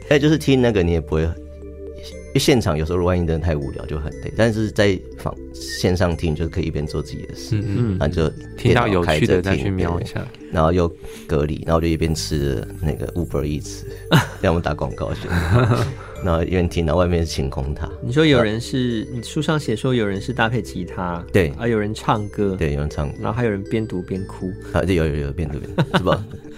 [0.08, 1.28] 哎，就是听那个你也不会。
[2.32, 10.90] 因为现场有时候如果万一真的太无聊就很累，但是在房线上听就是可以一边做自己的事，嗯嗯，然后就听到有趣的再去瞄一下，然后又
[11.26, 13.82] 隔离，然后就一边吃那个 Uber Eats，
[14.40, 15.28] 让我们打广告去，
[16.24, 17.86] 然后一边听到外面是晴空塔。
[18.02, 26.24] 你说有人是你书上写说有人是搭配吉他，对，啊有人唱歌，对，有人唱歌，然后还有人边读边哭，啊对，有有有边读边哭，是吧？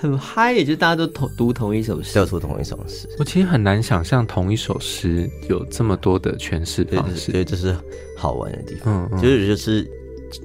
[0.00, 3.06] 很嗨，也就是大家都同读同一首诗，都读同一首诗。
[3.18, 7.76] 我其实很难想象同一首诗有这么多的诠释方式，对，这是
[8.16, 9.06] 好玩的地方。
[9.12, 9.86] 嗯，就是就是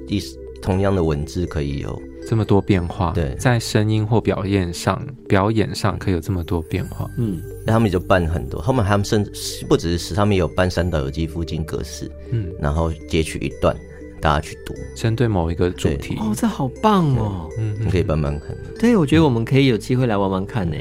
[0.09, 0.21] 一
[0.61, 3.13] 同样的文字可以有这么多变化。
[3.15, 7.09] 对，在声音或表演上，表演上可以有这么多变化。
[7.17, 13.73] 嗯，那他们就办很多，后面他们甚至不只是诗，他们也有办三岛由纪附近格式，嗯，然后截取一段。
[14.21, 17.49] 大家去读，针对某一个主题哦，这好棒哦！
[17.57, 18.55] 嗯，你可以慢慢看。
[18.79, 20.75] 对，我觉得我们可以有机会来玩玩看呢。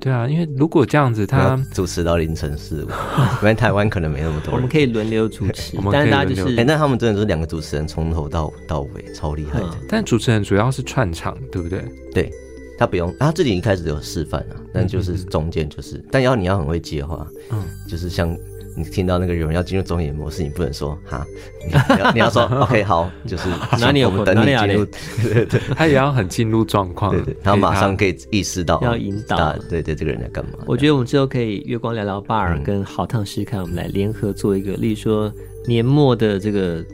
[0.00, 2.88] 对啊，因为如果这样子，他主持到凌晨四五，
[3.42, 4.54] 因为台湾可能没那么多人。
[4.54, 9.70] 我们可以轮流主持，但是大家就是，哎，那他们真的是两个主持人从头到到尾，超厉害的。
[9.88, 11.84] 但主持人主要是串场，对不对？
[12.14, 12.32] 对，
[12.78, 18.36] 他不用，他自己一开始有示范啊，但就是中间就是，但要你要很会接话，嗯，就是像。
[18.78, 21.26] 你听到那个有人要进入中野模式，你不能说哈，
[21.66, 23.48] 你要你要说 OK 好，就是
[23.80, 30.52] 哪里有我们等你进入，对对对，他也要很进入状况，对对，他马上可以意识到要引导，对对，这个人在干嘛？
[30.66, 35.32] 我觉得我们之后可以月光聊聊 bar 跟好烫诗刊，我们来联合做一个，例如说
[35.66, 36.84] 年末的这个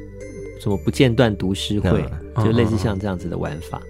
[0.61, 2.05] 什么不间断读诗会，
[2.37, 3.81] 就类似像这样子的玩法，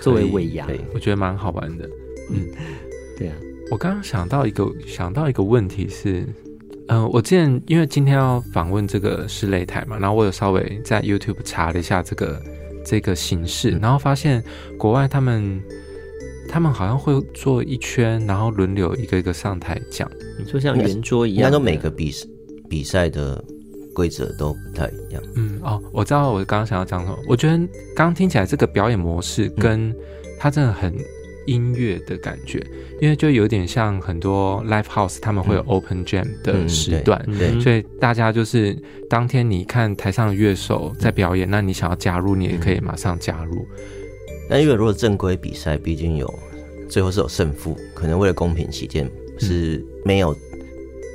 [0.00, 1.88] 作为尾牙，我觉得蛮好玩的。
[2.30, 2.48] 嗯，
[3.16, 3.34] 对啊，
[3.70, 6.26] 我刚刚想到一个想到一个问题是。
[6.90, 12.42] 嗯、呃，我之前因为今天要访问这个室擂台嘛，然后我有稍微在 YouTube 查了一下这个
[12.84, 14.42] 这个形式，然后发现
[14.76, 15.62] 国外他们
[16.48, 20.10] 他们好像会做一圈，然后轮流一个一个上台讲。
[20.38, 22.12] 你说像圆桌一样，那都每个比
[22.68, 23.42] 比赛的
[23.94, 25.22] 规则都不太一样。
[25.36, 27.16] 嗯，哦，我知道我刚刚想要讲什么。
[27.28, 27.56] 我觉得
[27.94, 29.94] 刚刚听起来这个表演模式跟
[30.38, 30.92] 他真的很。
[31.46, 32.64] 音乐的感觉，
[33.00, 38.76] 因为就有点像很多 live house，他们会有 open jam 的时段，嗯嗯、所以大家就是
[39.08, 43.66] 当天你看台上的乐手在表演，嗯、那你想要加入，你也可以马上加入。
[44.48, 46.32] 那因为如果正规比赛，毕竟有
[46.88, 50.36] 最后是有胜负，可能为了公平起见是没有，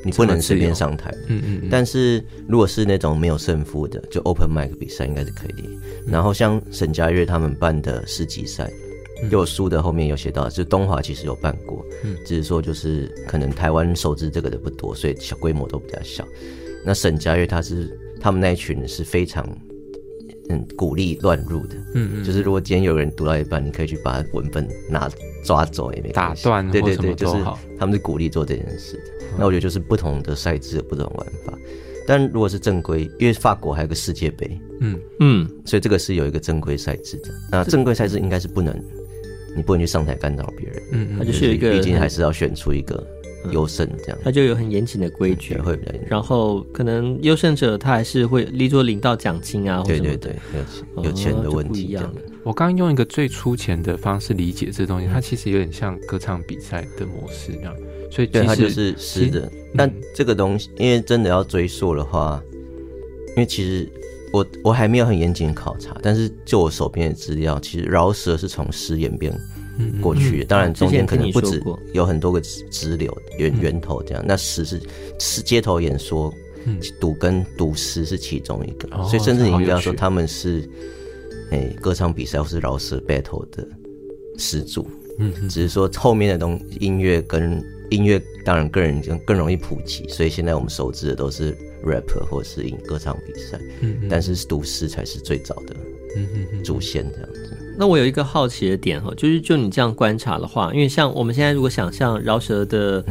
[0.03, 1.13] 你不能随便上台。
[1.27, 1.67] 嗯嗯。
[1.69, 5.63] 但是如果是那种没有胜负的，就 open mic 比赛应该是可以。
[5.67, 8.71] 嗯、然后像沈佳悦他们办的世集赛。
[9.31, 16.27] 有书的后面有写到，就是东华其实有办过，嗯，只是说就是可能台湾熟知这个的不多，所以小规模都比较小。
[16.85, 19.47] 那沈佳悦他是他们那一群是非常
[20.49, 25.09] 嗯鼓励乱入的，嗯嗯，就是如果今天有人读到一半，你可以去把文本拿
[25.43, 27.43] 抓走也没打断，对对对，就是
[27.79, 29.25] 他们是鼓励做这件事的。
[29.31, 31.57] 嗯、那我觉得就是不同的赛制，不同玩法。
[32.07, 37.29] 但如果是正规，因为法国还有个世界杯，嗯嗯，所以这个是有一个正规赛制的。
[37.49, 38.79] 那正规赛制应该是不能。
[39.55, 43.01] 你不能去上台干扰别人，嗯，他就是有一个，毕竟还是要选出一个
[43.51, 46.05] 优胜这样，他就有很严谨的规矩，会比较严。
[46.09, 50.35] 然后可能优胜者他还是会立作领到奖金啊，对对对，
[50.97, 52.13] 有有钱的问题这样。
[52.43, 57.73] 我刚刚用一个最粗浅的方式理解这东西，它其实有点像歌唱比赛的模式这样，
[58.11, 59.49] 所以对，它就是是的。
[59.75, 62.43] 但这个东西，因为真的要追溯的话，
[63.29, 63.89] 因为其实。
[64.35, 69.33] 我我还没有很严谨考察，但是就我手边的资料，其实饶舌是从诗演变
[70.01, 70.45] 过去的。
[70.45, 71.63] 当然中间可能不止
[71.93, 74.21] 有很多个支流源源头这样。
[74.27, 74.81] 那诗是
[75.19, 76.33] 是街头演说，
[76.99, 80.67] 赌跟赌诗是其中一个，所以甚至你不要说他们是
[81.51, 83.65] 诶歌唱比赛或是饶舌 battle 的
[84.37, 84.85] 始祖，
[85.17, 91.55] 嗯，只是说后面的东音乐跟音乐当然个人更更容易普及，所以现在我们熟知的都是
[91.85, 95.75] rapper 或是音歌唱比赛，嗯，但是读诗才是最早的，
[96.17, 97.57] 嗯嗯主线这样子。
[97.77, 103.03] 那我有一个好奇的点哈，就是就你这样观察的话，因为像我们现在如果想象饶舌的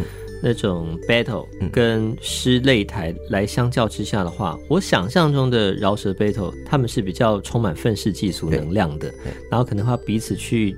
[0.42, 9.12] 那种 battle 跟诗擂台来相较之下的话，我想象中的饶舌 battle 他们是比较充满愤世嫉俗能量的，
[9.50, 10.74] 然后可能会彼此去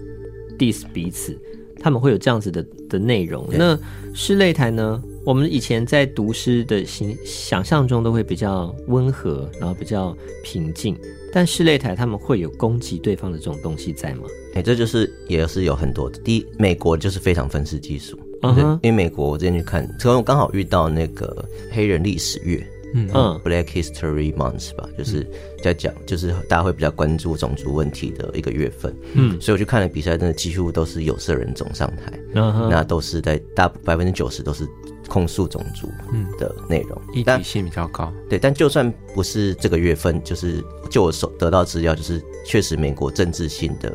[0.59, 1.37] diss 彼此。
[1.79, 3.47] 他们会有这样子的的内容。
[3.53, 3.79] 那
[4.13, 5.01] 诗擂台呢？
[5.27, 10.97] 我们以前在读诗的形想象中都会比较温和，然后比较平静。
[11.33, 14.23] 但室擂台他们会有攻击对方的这种东西在吗？
[14.53, 16.17] 哎、欸，这就是也是有很多的。
[16.21, 18.17] 第一，美国就是非常愤世嫉俗。
[18.43, 22.65] 嗯哼，因为美国我之前去看，可能我刚好遇到那个黑人历史月。
[22.95, 23.09] 嗯
[23.45, 25.27] ，Black History Month 吧，就是
[25.61, 28.95] 在讲，就是大家会比较关注种族问题的一个月份。
[29.15, 34.67] 嗯，所以我去看了比赛，真的几乎都是有色人种上台，嗯，那都是在大百分之九十都是
[35.09, 35.91] 控诉种族
[36.39, 38.13] 的内容，议题性比较高。
[38.29, 43.91] 对，但就算不是这个月份，就是就我所得到资料，就是确实美国政治性的，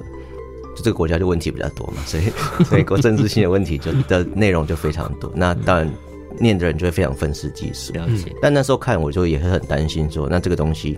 [0.75, 2.23] 就这个国家就问题比较多嘛，所以
[2.71, 5.31] 美国政治性的问题就的内容就非常多。
[5.35, 5.91] 那当然。
[6.39, 8.33] 念的人就会非常愤世嫉俗，了解。
[8.41, 10.97] 但那时候看，我就也会很担心，说那这个东西，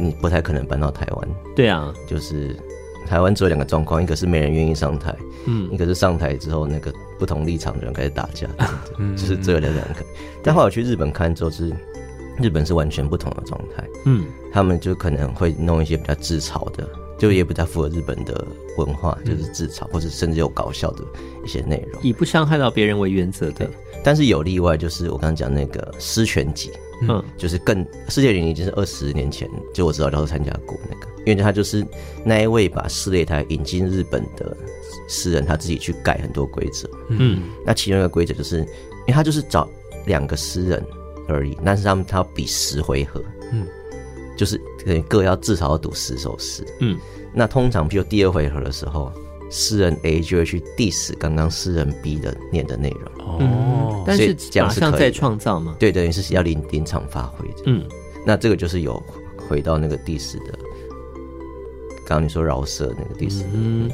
[0.00, 1.28] 你不太可能搬到台湾。
[1.54, 2.56] 对啊，就是
[3.06, 5.14] 台湾只有两个状况，一个是没人愿意上台，
[5.46, 8.48] 嗯，一个是上台之后那个不同立场的人开始打架，
[8.98, 10.04] 嗯，就是这两个。
[10.42, 11.72] 但后来我去日本看之后，是
[12.40, 16.88] 日本是完全不同的状态，嗯，他们就可能会弄一些比较自嘲的。
[17.16, 18.44] 就也比较符合日本的
[18.76, 21.04] 文化，就是自嘲，或者甚至有搞笑的
[21.44, 23.70] 一些内容，以不伤害到别人为原则的。
[24.02, 26.72] 但是有例外，就是我刚刚讲那个诗拳击，
[27.02, 31.86] 嗯，就是更世界巡已经是二十年前，就我知道他都参加过那个，因为他就是
[32.24, 34.56] 那一位把诗擂台引进日本的
[35.08, 38.66] 诗人，他自己去改很多规则，嗯，那其中一个规则就是，因
[39.08, 39.68] 为他就是找
[40.06, 40.84] 两个诗人
[41.28, 43.22] 而已，但是他们他要比十回合，
[43.52, 43.66] 嗯。
[44.36, 44.60] 就是
[45.06, 46.98] 各要至少要读十首诗，嗯，
[47.32, 49.12] 那通常比如第二回合的时候，
[49.56, 55.76] 诗人 A 就会去 diss 刚刚诗人 B 的念的内容，哦，但是马上再创造吗？
[55.78, 57.84] 对，等于是要临临场发挥，嗯，
[58.26, 59.00] 那这个就是有
[59.48, 60.58] 回到那个 diss 的，
[62.04, 63.88] 刚刚你说饶舌那个 diss，嗯，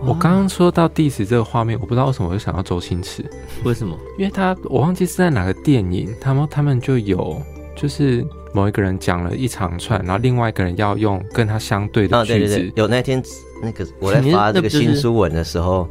[0.00, 3.22] 我刚刚说到 diss 这个画面，我不知道为什么我就想到周星驰，
[3.64, 3.94] 为什么？
[4.16, 7.38] 因为他我忘记是在哪个电影，他们他们就有
[7.76, 8.26] 就是。
[8.54, 12.54] 某一个人讲了一长串，然后另外一个人要用跟他相对的句子。
[12.54, 13.22] 哦、对对对，有那天
[13.62, 15.88] 那个我在发这个新书文的时候，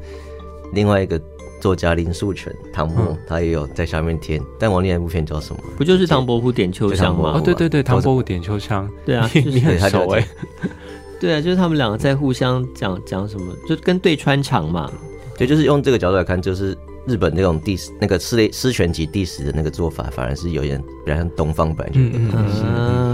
[0.73, 1.19] 另外一个
[1.59, 4.41] 作家林树全唐墨、嗯、他也有在下面填。
[4.59, 5.61] 但王力那部片叫什么？
[5.77, 7.33] 不就是唐伯虎点秋香吗？
[7.35, 8.89] 哦，对对对，唐伯虎点秋香。
[9.05, 10.27] 对啊，你很熟哎。
[11.19, 14.91] 对啊，就是他们两个在互相讲讲什么，就跟对穿场嘛。
[15.37, 16.77] 对，就是用这个角度来看，就是。
[17.07, 22.63] 日本那种 diss 那个诗类诗拳击 diss 的那个做法，反而是有点比较像东方本来就有的东西。
[22.65, 23.04] 嗯，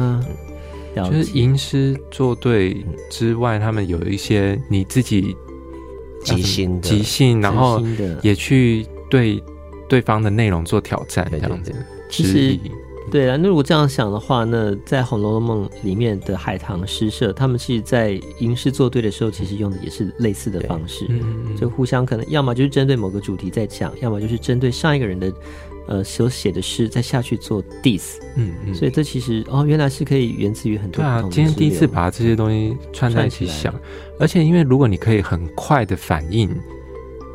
[0.95, 5.35] 就是吟诗作对之外，他们有一些你自己
[6.23, 7.81] 即兴即兴，然后
[8.21, 9.43] 也去对
[9.87, 11.73] 对方的内容做挑战，这样子。
[12.09, 12.59] 其实。
[13.09, 21.05] 对啊，那如果这样想的话，那在《红楼梦》里面的海棠诗社，他们其实，在吟诗作对的时候，其实用的也是类似的方式，
[21.57, 25.33] 就互相可能要么就是针对某个主题在讲，要么就是针对上一个人的
[25.87, 28.17] 呃所写的诗再下去做 diss。
[28.35, 31.03] 嗯嗯，所以这其实哦，原来是可以源自于很多。
[31.03, 33.73] 对啊，今天第一次把这些东西串在一起想，
[34.19, 36.49] 而且因为如果你可以很快的反应。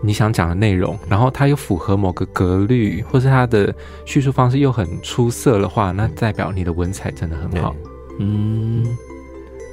[0.02, 3.74] 你想讲的内容，然后它又符合某个格律，或是它的
[4.04, 7.74] 叙述方式又很出色的话，那代表你的文采真的很好。
[8.18, 8.84] 嗯，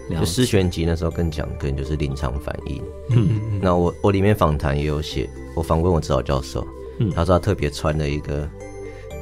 [0.09, 2.81] 就诗选集那时候更讲，可能就是临场反应。
[3.09, 3.59] 嗯嗯嗯。
[3.61, 6.65] 那我我里面访谈也有写，我访问我指导教授，
[6.99, 8.49] 嗯，他说他特别穿了一个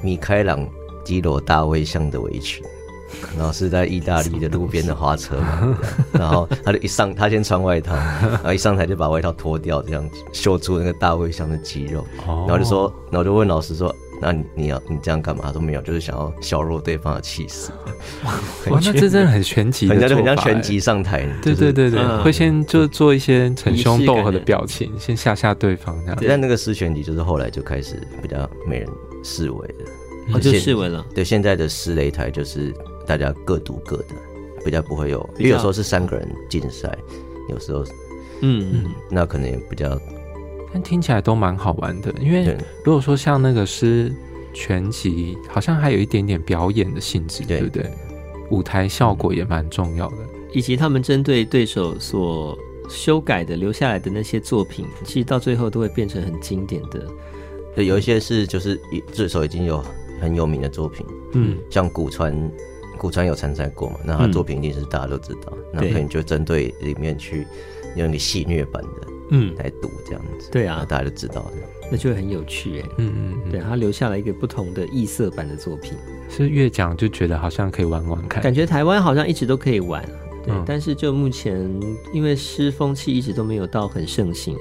[0.01, 0.67] 米开朗
[1.03, 2.63] 基罗大卫像的围裙。
[3.37, 5.77] 然后是在意大利的路边的花车嘛，
[6.13, 15.43] 然后他就一上，他先穿外套，然后一上台就把外套脱掉，这样子秀出那个大卫像的肌肉，然后就说，然后就问老师说，那你你要你这样干嘛？
[15.47, 17.69] 他说没有，就是想要削弱对方的气势。
[18.69, 21.27] 哇，那这真的很拳击，人家就很像拳击上台。
[21.43, 26.17] 对对对对，会先就做一些逞凶斗狠的表情，先吓吓对方这样。
[26.25, 28.87] 但那个诗拳击就是后来就开始比较没人
[29.23, 29.85] 视为的，
[30.33, 31.05] 哦，就视为了。
[31.13, 32.73] 对，现在的诗擂台就是。
[33.07, 34.15] 大家各读各的，
[34.63, 36.95] 比较不会有，因为有时候是三个人竞赛，
[37.49, 37.83] 有时候，
[38.41, 39.99] 嗯嗯，那可能也比较
[40.71, 42.13] 但听起来都蛮好玩的。
[42.21, 42.55] 因为
[42.85, 44.13] 如果说像那个诗
[44.53, 47.91] 全集，好像还有一点点表演的性质，对，对不对？
[48.51, 50.17] 舞台效果也蛮重要的，
[50.53, 52.57] 以及他们针对对手所
[52.87, 57.05] 修改的留下来的那些作品，其实到最后都会变成很经典的。
[57.75, 58.79] 对，有一些是就是
[59.13, 59.83] 这首已经有
[60.19, 62.51] 很有名的作品，嗯，像古川。
[62.97, 63.95] 古川有参赛过嘛？
[64.05, 67.47] 那他作品一定是大家都知道，嗯、那可能就针对里面去
[67.95, 70.51] 用你戏虐版的，嗯，来读这样子。
[70.51, 71.51] 对啊，大家都知道，
[71.91, 72.89] 那就会很有趣哎。
[72.99, 75.97] 嗯嗯，嗯对，他留下了一个不同的异色版的作品，
[76.29, 80.05] 是越讲就觉得好像可以玩玩看，感觉台湾好像一直都可以玩，
[80.45, 80.53] 对。
[80.53, 81.67] 嗯、但是就目前，
[82.13, 84.55] 因为诗风气一直都没有到很盛行，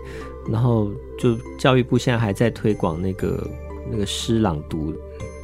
[0.50, 3.46] 然后就教育部现在还在推广那个
[3.90, 4.94] 那个诗朗读。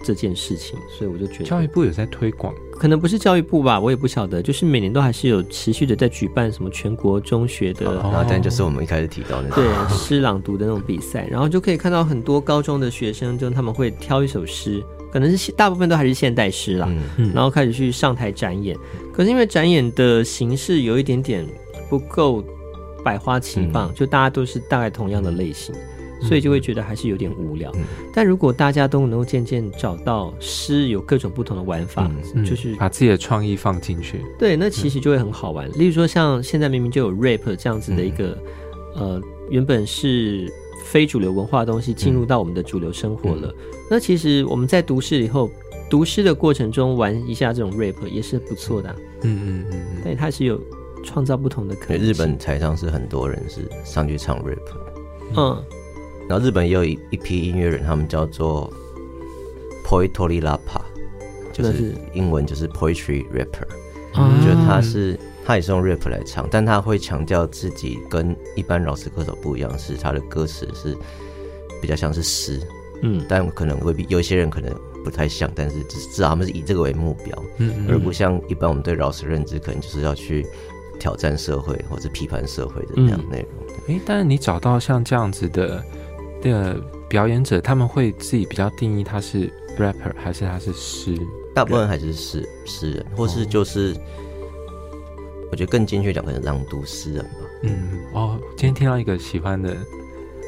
[0.05, 4.41] 这件事情，所以我就觉得教育部有在推广，可能不是教育部吧，我也不晓得。
[4.41, 14.81] 就是每年都还是有持续的在举办什么全国中学的，然后但就是我们一开始提到的对诗朗读的那种比赛，然后就可以看到很多高中的学生，就他们会挑一首诗，
[15.13, 18.79] 可能是大部分都还是现代诗啦，嗯、然后开始去上台展演。
[19.13, 21.45] 可是因为展演的形式有一点点
[21.91, 22.45] 不够
[23.07, 25.75] 百花齐放，嗯、就大家都是大概同样的类型。
[26.19, 35.69] 所以就会觉得还是有点无聊，嗯、但如果大家都能够渐渐找到诗有各种不同的玩法，嗯、就是把自己的创意放进去，对，那其实就会很好玩。
[35.69, 38.37] 嗯、例如说，像现在明明就有 rap 这样子的一个，
[38.97, 40.51] 嗯、呃，原本是
[40.87, 43.49] 非主流文化的东西进入到我们的主流生活了。
[43.49, 45.51] 嗯、那其实我们在读诗以后，
[45.91, 48.97] 读诗的过程中玩一下这种 rap 也是不错的、啊。
[49.23, 50.59] 嗯嗯嗯，对它是有
[51.07, 52.03] 创造不同的可能。
[52.03, 54.59] 日本台上是很多人是上去唱 rap，
[55.37, 55.65] 嗯。
[56.29, 58.69] 然后日本也有一一批音乐人，他们叫做
[59.85, 60.83] poetry rapper，
[61.53, 63.67] 就是英文就是 poetry rapper。
[64.13, 70.97] 我觉得他是他也是用 rap 来唱，但他会强调自己跟一般饶舌歌手不一样，是他的歌词是
[71.81, 72.61] 比较像是诗，
[73.03, 80.45] 嗯，但可能未必有些人可能不太像，但是至少他们是以这个为目标，嗯，嗯，而不像一般我们对饶舌认知，可能就是要去
[80.99, 83.77] 挑战社会或者批判社会的那样内容。
[83.89, 85.83] 哎、嗯，但是你找到像这样子的。
[86.43, 86.79] 的
[87.09, 91.17] 表演者，他们会自己比较定义他是 rapper 还是他是诗？
[91.55, 93.97] 大部分还是诗诗人，或是就是，
[95.51, 97.41] 我觉得更精确讲，可能朗读诗人吧。
[97.63, 99.77] 嗯，哦，今天听到一个喜欢的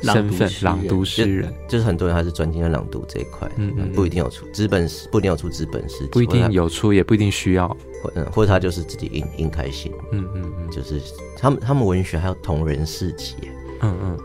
[0.03, 7.69] 身份，朗读诗人，就，就是很多人他是专精在朗读这一块，嗯，嗯，不一定有出资本，不一定有出资本诗，不一定有出，也不一定需要，
[8.03, 11.01] 或嗯，或者他就是自己印印开心，嗯嗯嗯，就是
[11.37, 13.35] 他们他们文学还有同人市集，
[13.81, 14.19] 嗯嗯。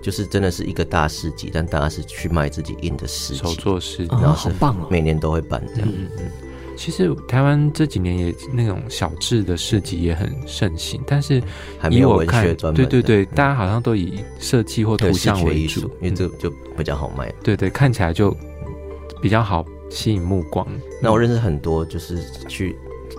[0.00, 4.48] 就是真的是一个大市集，但大家是去卖自己印的诗，手作诗，然后是
[4.88, 5.88] 每年都会办这样。
[5.92, 6.30] 嗯嗯。
[6.78, 11.42] 其实台湾这几年也那种小智的市集也很盛行，但是
[11.76, 12.76] 还没有文学专门。
[12.76, 17.34] 对对对，大家好像都以设计或图像为主，因为这个就比较好卖。
[17.42, 18.34] 对对，看起来就
[19.20, 20.64] 比较好吸引目光。
[21.02, 22.76] 那我认识很多就是去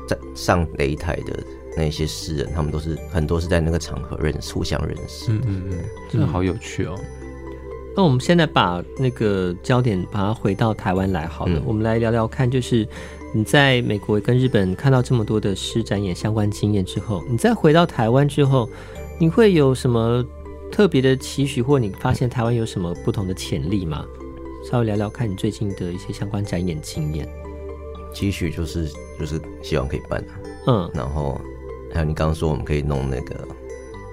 [0.08, 1.38] 在上擂台的。
[1.78, 5.32] 那些诗人，他们都是很多是在那个场合认识，互相认识。
[5.32, 5.78] 嗯嗯嗯，
[6.10, 7.00] 真的好有趣哦。
[7.96, 12.86] 那我们现在把那个焦点把它回到台湾来好了，嗯、我们来聊聊看，就是
[13.34, 18.70] 你在美国跟日本看到这么多的诗展演相关经验之后，你再回到台湾之后，
[19.20, 20.26] 你会有什么
[20.72, 24.06] 特别的期许，或你发现台湾有什么不同的潜力吗？
[24.70, 27.28] 稍微聊聊看你最近的一些相关展演经验。
[28.14, 30.24] 期许就是就是希望可以办，
[30.68, 31.40] 嗯，然后。
[31.92, 33.36] 还有你刚刚说我们可以弄那个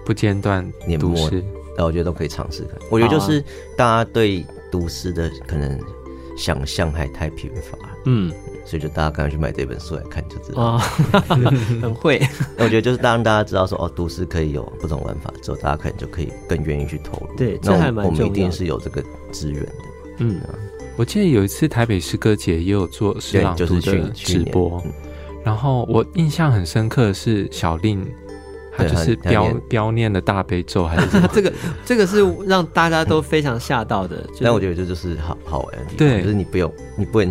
[0.03, 1.31] 不间断年末，
[1.77, 2.79] 那我觉得都可以尝试看。
[2.91, 3.45] 我觉得就是
[3.77, 4.43] 大家对
[4.73, 5.79] 读诗的可能
[6.39, 8.33] 想象还太贫乏，嗯，
[8.67, 10.63] 所以就大家赶快去买这本书来看就知道。
[10.63, 10.79] 哦，
[11.81, 12.21] 很会。
[12.57, 17.37] 那我觉得就是当大家知道说哦，读诗可以有不同玩法之后，大家可能就可以更愿意去投入。
[17.37, 18.21] 对，这还蛮重要。
[18.25, 19.73] 我们一定是有这个资源的。
[20.19, 20.41] 嗯，
[20.97, 24.83] 我记得有一次台北诗歌节也有做诗朗读的直播。
[25.45, 28.05] 然后我印象很深刻的是小令，
[28.77, 31.29] 他就是标标念的大悲咒，还是什么？
[31.33, 31.53] 这个
[31.85, 34.29] 这个是让大家都非常吓到的。
[34.41, 37.29] 但我觉得这就是好好玩的地方，对，就是你不用，你不会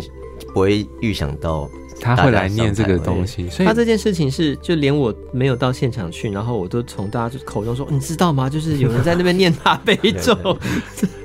[0.56, 1.68] 不会预想到
[2.00, 3.46] 他会来念这个东西。
[3.50, 8.48] 所以他这件事情是，就连我没有到现场去，然后我都从大家口中说，你知道吗？
[8.48, 10.34] 就是有人在那边念大悲 咒，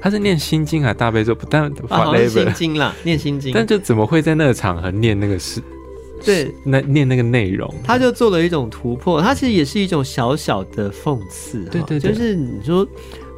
[0.02, 1.34] 他是念心经还是大悲咒？
[1.34, 5.62] 不但 好像心经啦，念心经，但就怎么会在那个场合念那个事？
[6.26, 9.22] 对，那念那个内容，他就做了一种突破。
[9.22, 12.86] 他其实也是一种小小的讽刺，对对，对，就是你说，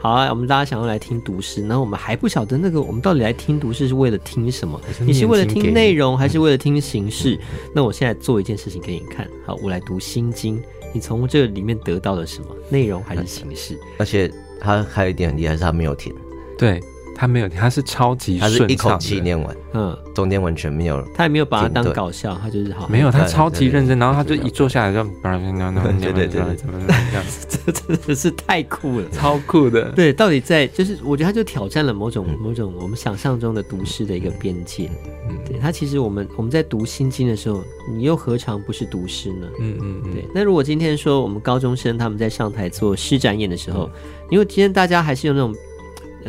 [0.04, 4.78] 好啊，我们大家想要来听读诗，然后我们还不晓得那个我们到底来听读诗是为了听什么？
[4.92, 7.36] 是你是为了听内容，还是为了听形式？
[7.36, 7.40] 嗯、
[7.74, 10.62] 那我现在做一件事情给你看，好，我来读心经，
[10.94, 13.80] 你从这里面得到了什么内容还是形式？
[13.98, 14.30] 而且
[14.60, 16.14] 他还有一点很厉害，是他没有填，
[16.58, 16.84] 对。
[17.16, 34.90] 他没有，他是超级顺畅，他是一口气念完，嗯，中间完全没有，他也没有把它当搞笑，他就是好，没有，他超级认真，然后他就一坐下来就，对对对，怎么怎么这样， 这真的是太酷了，超酷的，对，到底在就是，我觉得他就挑战了某种某种我们想象中的读诗的一个边界，
[35.30, 39.48] 嗯，对他其实我们我们在读《心经》的时候，你又何尝不是读诗呢？
[39.60, 40.26] 嗯嗯嗯，对。
[40.34, 43.90] 那如果今天说我们高中生他们在上台做诗展演的时候，
[44.30, 45.54] 因为今天大家还是用那种。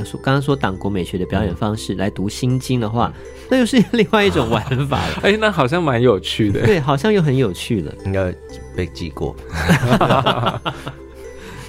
[0.03, 3.13] 说刚刚说党国美学的表演方式来读《心经》的话，
[3.51, 5.21] 那又是另外一种玩法了。
[5.23, 6.65] 哎，那好像蛮有趣的。
[6.65, 7.95] 对，好像又很有趣了。
[8.07, 8.35] 应该
[8.75, 9.37] 被记过。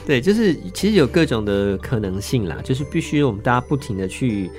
[0.07, 4.49] 对，就是其实有各种的可能性啦，就是必须我们大家不停的去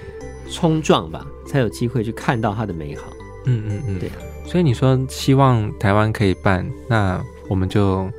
[0.51, 3.05] 冲撞吧，才有机会去看到它的美好。
[3.47, 4.17] 嗯嗯嗯，对啊。
[4.45, 8.11] 所以你说希望台湾可以办，那我们就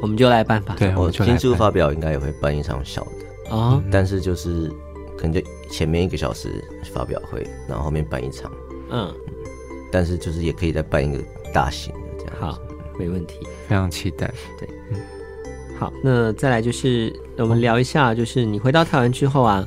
[0.00, 0.74] 我们就来办吧。
[0.78, 3.10] 对，我新书发表应该也会办一场小的。
[3.50, 4.68] 啊、哦，但是就是
[5.16, 5.40] 可能就
[5.70, 6.62] 前面一个小时
[6.92, 8.50] 发表会，然后后面办一场，
[8.90, 9.12] 嗯，
[9.90, 11.22] 但是就是也可以再办一个
[11.52, 12.34] 大型的这样。
[12.40, 12.58] 好，
[12.98, 13.38] 没问题，
[13.68, 14.32] 非常期待。
[14.58, 15.00] 对，嗯，
[15.78, 19.66] 好，那再来就是我们聊一下，就是你回到台湾之后啊，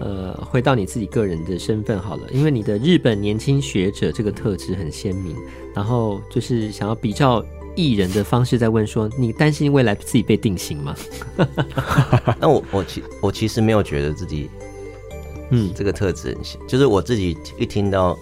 [0.00, 5.36] 呃，回到你自己个人的身份好了，因为你的日本年轻学者这个特质很鲜明，
[5.74, 7.44] 然后就是想要比较。
[7.80, 10.94] 艺人的方式在问说：“你担心未来自己被定型吗？”
[12.38, 14.50] 那我我其我其实没有觉得自己，
[15.50, 18.18] 嗯，这个特质很像，就是我自己一听到，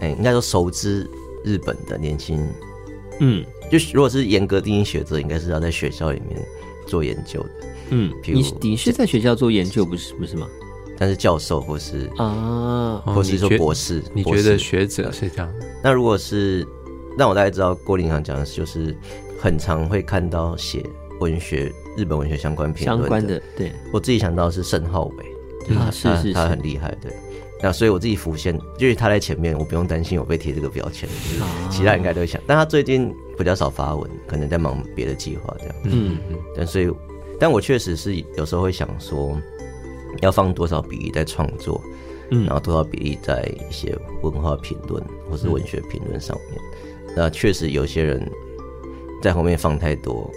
[0.00, 1.08] 哎、欸，应该说熟知
[1.44, 2.42] 日本的年轻，
[3.20, 6.40] 嗯，就如果是严格定义学者，应该是要在学校里面
[6.86, 7.50] 做研究的，
[7.90, 10.48] 嗯，你你是在学校做研究不是不是吗？
[10.98, 15.52] 但是教授或是啊，或是说博士，哦、你，觉你觉得学者是这样？
[15.82, 16.66] 那如果是。
[17.18, 18.96] 让我大概知道郭林想讲的是，就是
[19.40, 20.84] 很常会看到写
[21.20, 23.40] 文学、日本文学相关评论相关的。
[23.56, 25.24] 对，我自己想到是盛浩伟，
[25.66, 26.94] 就是他，是是是他，他很厉害。
[27.00, 27.12] 对，
[27.62, 31.08] 那所以我自己浮现，就是他在前面，我不用担心我被贴这个标签。
[31.08, 35.74] 就是其他人应该都会想，但他最近比较少发文，可能在忙别的计划这样。
[35.84, 36.36] 嗯嗯。
[36.56, 36.90] 但所以，
[37.38, 39.38] 但我确实是有时候会想说，
[40.20, 41.80] 要放多少比例在创作，
[42.30, 46.58] 嗯，然后多少比例在一些文化评论或是文学评论上面。
[46.58, 46.71] 嗯
[47.16, 48.30] 那确实有些人
[49.22, 50.30] 在后面放太多，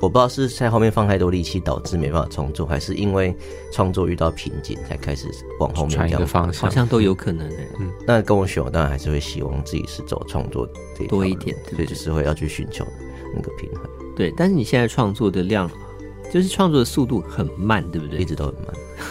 [0.00, 3.34] 我不知道是在后面放太多力气导致没办法创作，还是因为
[3.72, 5.28] 创作遇到瓶颈才开始
[5.58, 7.68] 往后面这样传一个方向，好像都有可能诶。
[7.78, 12.86] 嗯，那跟我选，我当然还是会希望自己是走创作这多一点，对，所以就是会要去寻求
[13.34, 13.84] 那个平衡。
[14.16, 15.70] 对，但是你现在创作的量，
[16.32, 18.20] 就是创作的速度很慢，对不对？
[18.20, 18.66] 一直都很慢。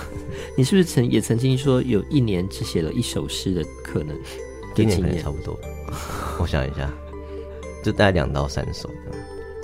[0.56, 4.18] 你是不是曾也曾经说有一年只写了一首诗的可能？
[4.76, 5.60] 今年可能差不多。
[6.40, 6.90] 我想一下。
[7.84, 8.90] 就大概两到三首，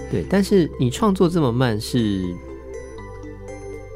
[0.10, 0.26] 对。
[0.30, 2.24] 但是你创作这么慢是，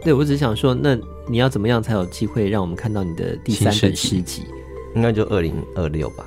[0.04, 0.98] 对我只是想说，那
[1.28, 4.44] 你要怎么样才有机会让我们看到你的第三本诗集？
[4.96, 6.26] 应该就二零二六吧。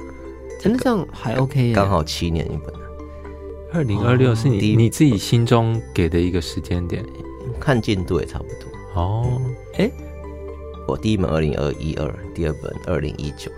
[0.61, 2.73] 真的这样还 OK，刚好七年一本。
[3.73, 7.05] 二零二六是你你自己心中给的一个时间点，
[7.59, 9.01] 看进度也差不多。
[9.01, 9.41] 哦，
[9.79, 9.91] 哎，
[10.87, 13.51] 我第一本二零二一二，第二本二零一九。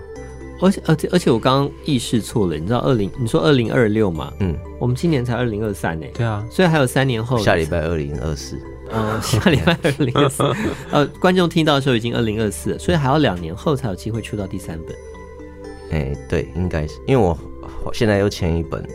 [0.61, 4.33] 而且而且而且我刚刚意识错了，你知道二零你说二零二六嘛？
[4.41, 6.07] 嗯，我们今年才二零二三呢。
[6.15, 8.59] 对啊，所以还有三年后，下礼拜二零二四。
[8.91, 10.43] 嗯，下礼拜二零二四。
[10.91, 14.97] 呃，观众听到的时候已经二零二四了，所以还要两年后才有机会出到第三本。
[15.91, 17.37] 哎、欸，对，应该是因为我
[17.93, 18.87] 现在又签一本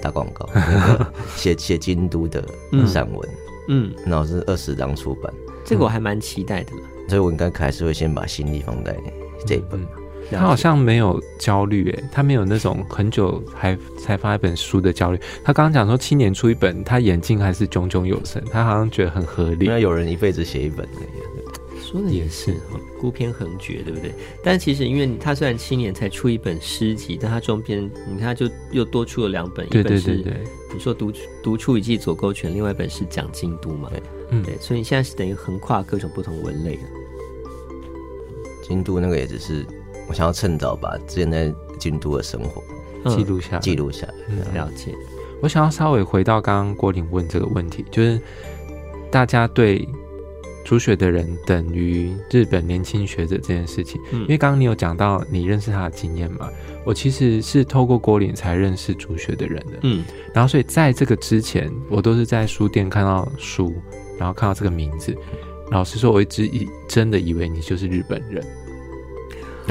[0.00, 2.42] 打广告，那个 写写京都的
[2.86, 3.28] 散文，
[3.68, 5.32] 嗯，然后是二十张出版，
[5.64, 6.82] 这个我还蛮期待的嘛。
[7.08, 8.96] 所以我应该还是会先把心力放在
[9.46, 9.80] 这一本。
[9.80, 9.86] 嗯
[10.30, 15.18] 他好像没有焦虑，哎，他没有那种很久还才发一本书的焦虑。
[15.42, 19.66] 他刚刚讲说七年出一本，他眼睛还是炯炯有神，他好像觉得很合理。
[19.66, 21.00] 那有人一辈子写一本的，
[21.82, 22.54] 说的也是，
[23.00, 24.12] 孤篇横绝，对不对？
[24.42, 30.34] 但其实因为他虽然七年才出一本诗集，但他中间你看他就又多出了两本，对对对对，
[30.74, 31.10] 你说独
[31.42, 36.82] 独处一记左勾拳，另外一本是讲京都嘛，对，嗯，对，所以你现在是等于横跨各种不同文类的。
[38.62, 39.64] 京都那个也只是。
[40.08, 42.62] 我想要趁早把之前在京都的生活
[43.14, 44.14] 记录下来，记录下来。
[44.28, 44.94] 嗯，了解。
[45.40, 48.20] 我想要稍微回到刚刚郭林问这个问题，就是
[49.10, 49.88] 大家对
[50.64, 56.50] 煮雪的人等于日本年轻学者这件事情，嗯，因为刚刚你有讲到你认识他的经验嘛，
[56.84, 60.04] 我其实是透过郭林才认识煮雪的人的，嗯，
[60.34, 63.72] 然后所以在这个之前，我都是在书店看到书，
[64.18, 65.16] 然后看到这个名字，
[65.70, 68.44] 老实说，我一直以真的以为你就是日本人。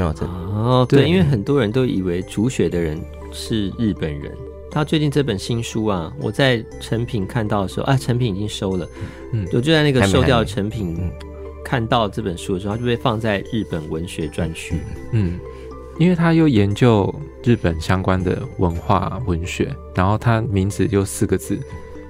[0.04, 3.00] 哦，对，对，因为很多人都以为煮雪的人
[3.32, 4.32] 是日本人，
[4.70, 8.88] 他最近这本新书啊，我在成品看到的时候，啊，成品已经收了，
[9.32, 11.10] 嗯，我就在那个收掉成品
[11.64, 14.76] 看到这本书的时候，他就被放在日本文学专区，
[15.12, 15.38] 嗯，
[15.98, 21.58] 因为他又研究日本相关的文化文学，然后他名字就四个字，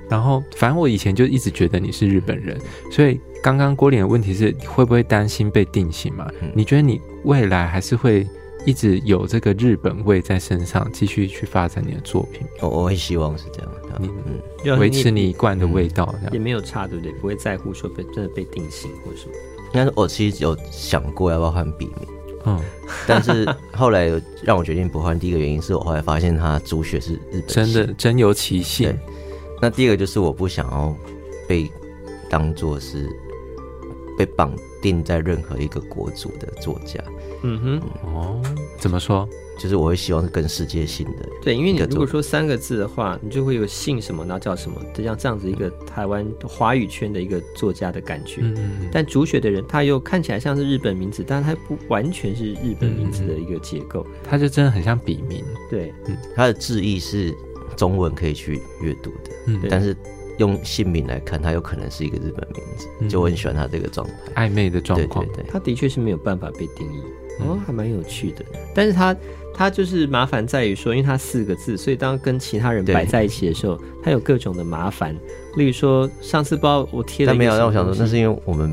[0.08, 2.56] 然后反正我以前就一直觉得你是日本人，
[2.90, 6.28] 所以刚刚郭脸的问题是会不会担心被定型嘛？
[6.54, 8.26] 你觉得你未来还是会？
[8.66, 12.46] 一直有这个日本味在身上，继续去发展你的作品。
[12.60, 14.10] 我我会希望是这样，你
[14.64, 17.12] 嗯，维持你一贯的味道，也没有差，对不对？
[17.12, 19.32] 不会在乎说被真的被定型或什么。
[19.72, 22.08] 但是我其实有想过要不要换笔名，
[22.44, 22.60] 嗯，
[23.06, 24.10] 但是后来
[24.42, 28.94] 让我决定不换，第一个原因是我后来发现他主血是日本，真的真有其性。
[29.62, 30.94] 那第二个就是我不想要
[31.46, 31.70] 被
[32.28, 33.08] 当做是
[34.18, 34.52] 被绑
[34.82, 37.02] 定在任何一个国族的作家。
[37.42, 38.42] 嗯哼，哦，
[38.78, 39.28] 怎么说？
[39.58, 41.28] 就是我会希望是更世界性的。
[41.42, 48.40] 对，因为你如果说三个字的话，你就会有姓什么，然后叫什么，就像这样子一个台湾华语圈的一个作家的感觉。
[48.40, 48.88] 嗯嗯。
[48.92, 55.44] 但主写的人他又看起来像是日本名字，但他不完全是日本名字的一个结构，他就真的很像笔名。
[55.68, 57.34] 对，嗯，他的字意是
[57.76, 59.96] 中文可以去阅读的，嗯，但是
[60.38, 65.26] 用姓名来看，他有可能是一个日本名字，就我很喜欢他这个状态，暧昧的状况。
[65.34, 67.02] 对，他的确是没有办法被定义。
[67.40, 69.14] 哦，还蛮有趣的，但是他
[69.58, 75.16] 他就是麻烦在于说，因为他四个字，所以当跟其他人摆在一起的时候，他有各种的麻烦。
[75.56, 78.72] 例如说，上次不知道我贴了，但没有让我想说，那是因为我们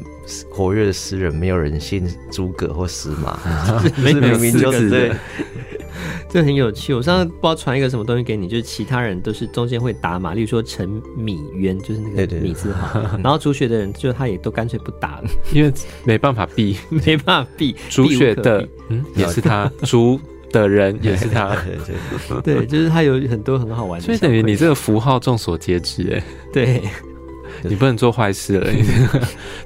[0.52, 3.40] 活跃的诗人没有人姓诸葛或司马，
[3.98, 5.12] 没有明明就是对。
[6.30, 15.74] 这很有趣，我上次不知道传一个什么东西给你，就是其他人都是中间会打码，例如说陈米渊，就是那个米字号， 然后主学的人就他也都干脆不打了，因为
[16.04, 20.20] 没办法避，没办法避主学的，嗯，也是他，主
[20.52, 21.56] 的人也是他，
[22.44, 26.24] 对，就是他有很多很好玩的，所以等于你这个符号众所皆知，哎，
[26.54, 26.82] 对，
[27.64, 28.72] 你不能做坏事了，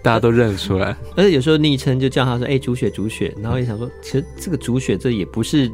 [0.02, 5.72] 大家都认出来，而且有时候昵称就叫他说，哎，主雪主雪，然后也想说，其实这个主雪这也不是。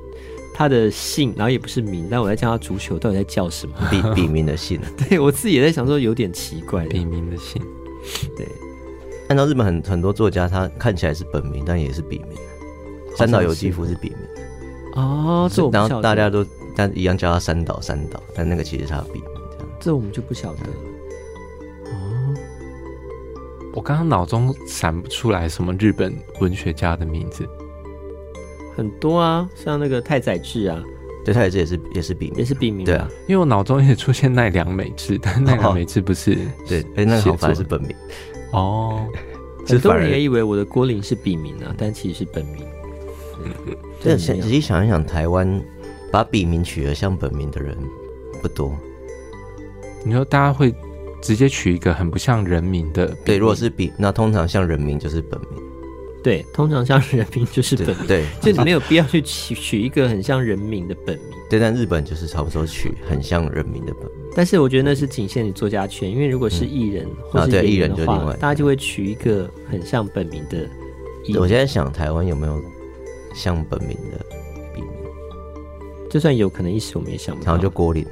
[0.57, 3.75] 他的姓，然后也不是名，但我在叫他足球，到底在叫什么？
[3.91, 4.79] 笔笔名的姓。
[4.95, 6.85] 对，我自己也在想说，有点奇怪。
[6.85, 7.61] 笔名的姓，
[8.37, 8.47] 对。
[9.27, 12.37] 按照日本很很多作家，他看起来是本名，但也是笔名。
[13.17, 14.19] 三岛由纪夫是笔名。
[14.95, 15.89] 哦，这我不晓得。
[15.89, 19.23] 然后大家都但一样叫他三岛三岛，但那个其实是他的笔名。
[19.51, 20.73] 这样，这我们就不晓得了。
[21.85, 22.33] 哦，
[23.73, 27.47] 我刚刚脑中闪不出来什么日本文学家的名字。
[28.75, 30.83] 很多啊，像那个太宰治啊，
[31.23, 36.37] 对，太宰治也是也是笔名，也是笔名，对啊，因为我脑中也出现奈良美智，但奈良美智不是，
[36.67, 37.95] 对，哎，那个好像是本名
[38.51, 39.07] 哦。
[39.65, 42.63] 很多人也以为我的郭林是笔名啊，但其实是本名。
[44.01, 45.61] 这仔细想一想，台湾
[46.11, 47.77] 把笔名取得像本名的人
[48.41, 48.75] 不多。
[50.03, 50.73] 你说大家会
[51.21, 55.61] 直接取一个很不像人名的，对，如果是笔，那通常像人名就是本名。
[56.23, 61.25] 对，通常像人名就是本名，对， 就你没有必要去取取一个很像人名的本名。
[61.49, 64.11] 对，但日本就是差不多取很像人名的本名。
[64.35, 70.67] 但是我觉得那是仅限于作家圈，因为如果是艺人或是演员的话，大家就会取一个很像本名的。
[71.39, 72.59] 我现在想，台湾有没有
[73.35, 74.17] 像本名的
[74.73, 74.89] 笔名？
[76.09, 78.11] 就算有可能一时我们也想不到，然后就郭林了。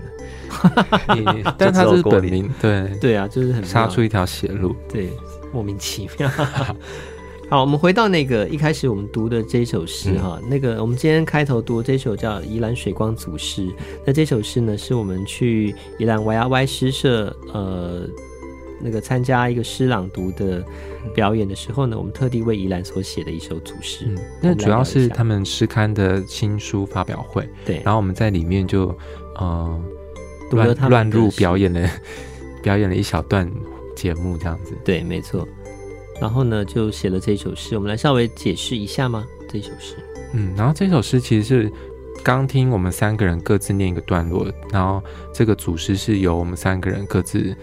[1.57, 5.09] 但他是本名， 对对啊，就是很杀出一条血路，对，
[5.51, 6.30] 莫名其妙。
[7.49, 13.67] 好，我们回到那个一开始我们读的这首诗哈，嗯、那个我们今天开头读的这首叫《宜兰水光祖诗》，
[14.05, 18.07] 那这首诗呢是我们去宜兰 YRY 诗社呃
[18.80, 20.63] 那个参加一个诗朗读的
[21.14, 24.06] 表演的时候呢，我们特地为宜兰所写的一首组诗。
[24.08, 28.95] 嗯，那主要是他们诗刊的新书发表会，对，然后我们在里面就
[29.36, 29.84] 呃
[30.51, 31.89] 乱乱入表演了
[32.62, 33.51] 表演了一小段
[33.95, 35.47] 节目这样子，对，没错。
[36.22, 37.76] 然后呢，就写了这首诗。
[37.76, 39.26] 我们来稍微解释一下吗？
[39.49, 39.95] 这首诗，
[40.34, 41.72] 嗯，然后这首诗其实是
[42.24, 47.54] 刚听我们三个人各自念一个段落，然后这个组诗是由我们三个人各自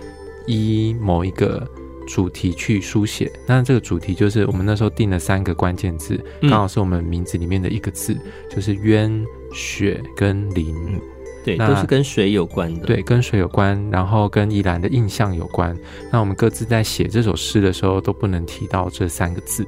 [0.46, 1.66] 依某一个
[2.12, 3.30] 主题去书写。
[3.46, 10.74] 那这个主题就是我们那时候定了三个关键字，刚好是我们名字里面的一个字，嗯、就是渊、雪跟林。
[11.42, 12.86] 对，都是跟水有关的。
[12.86, 15.74] 对，跟水有关，然后跟依兰的印象有关。
[16.12, 19.66] 那我们各自在写这首诗的时候，都不能提到这三个字。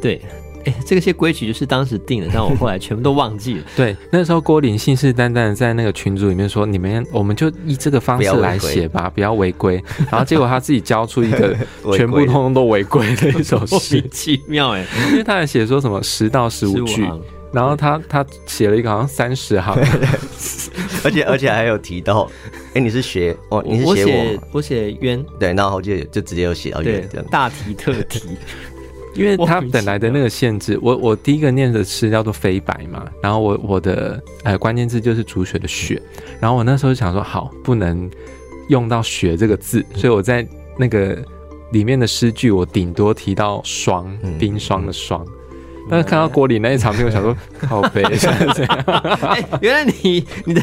[0.00, 0.22] 对，
[0.64, 3.64] 哎，这些规矩就是当时定的，但我后来全部都忘记了。
[3.76, 11.56] 对，那时候郭林信誓旦旦的在那个群组里面说：“你们，我们就以这个方式来写吧，不要违规。”然后结果他自己交出一个
[11.96, 14.84] 全部通通都违规的一首诗，奇妙哎！
[15.10, 17.06] 因为他还写说什么十到十五句。
[17.52, 19.76] 然后他他写了一个好像三十行，
[21.02, 22.30] 而且而且还有提到，
[22.68, 28.20] 哎、欸，你是学哦，你是写我我写冤，对，然后就就直接有写到冤这样，大题特题。
[29.14, 36.00] 因为他本来的那个限制，我我第一个念的诗叫做飞白嘛，然后我我的呃关键字就是煮雪的雪，
[36.40, 38.08] 然后我那时候就想说好，不能
[38.68, 40.46] 用到雪这个字，所以我在
[40.78, 41.18] 那个
[41.72, 45.26] 里面的诗句，我顶多提到霜，冰霜的霜。
[45.88, 48.78] 但是看到郭里那一场面，我想说 靠北是这样。
[49.22, 50.62] 哎，原来你你的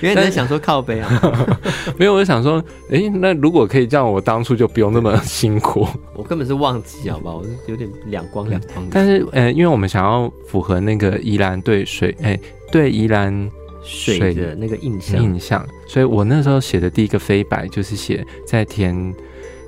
[0.00, 1.08] 原来你在想说靠背啊？
[1.96, 5.86] 没有，我就想说，哎、欸，那如果可以这样，我当初就不用那么辛苦。
[6.14, 7.36] 我根本是忘记，好不好？
[7.36, 8.86] 我是有点两光两光。
[8.90, 12.40] 但是，呃，因为我们想要符合那个宜兰对水，哎、欸，
[12.72, 13.50] 对宜兰
[13.82, 19.14] 水，水的那个印象印象，所以我那时候写的第一个飞白就是写在田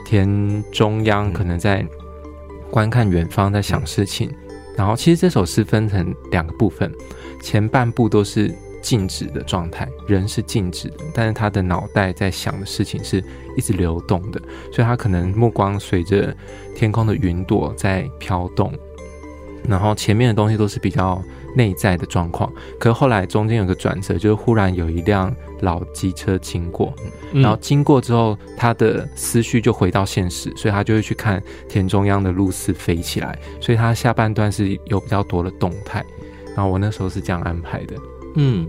[0.04, 1.86] 田中央，可能在
[2.70, 4.30] 观看远方，在想事情。
[4.76, 6.92] 然后，其实这首诗分成两个部分，
[7.42, 13.24] 前半部都是静止的状态，人是静止的，但是他的脑袋在想的事情是
[13.56, 16.36] 一直流动的，所以他可能目光随着
[16.74, 18.72] 天空的云朵在飘动。
[19.66, 21.20] 然后前面的东西都是比较
[21.56, 26.92] 内在的状况，可是后来中间有个转折，就是忽然有一辆老机车经过，
[27.32, 36.04] 然后经过之后，他的思绪就回到现实，所以他就会去看田中央的露丝飞起来，所以他下半段是有比较多的动态。
[36.54, 37.94] 然后我那时候是这样安排的，
[38.34, 38.66] 嗯，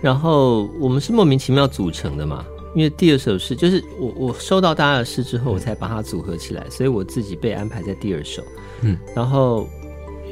[0.00, 2.44] 然后我们是莫名其妙组成的嘛，
[2.74, 8.42] 因为第二首诗就是我我收到大家的诗之后，我才把它组合起来，所以我自己被安排在第二首，
[8.82, 9.68] 嗯，然后。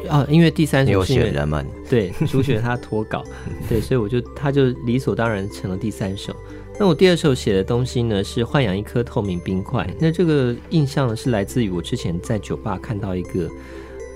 [0.06, 1.48] 哦，因为第三首是因为人
[1.88, 3.22] 对主选他脱稿，
[3.68, 6.34] 对，所以我就他就理所当然成了第三首。
[6.78, 9.88] 那我第二首写的东西呢，是豢养一颗透明冰块。
[9.98, 13.50] 那这个印象呢，是来自于我之前在酒吧看到一个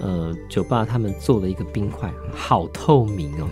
[0.01, 3.49] 呃酒吧他们做了一个冰块，好透明哦，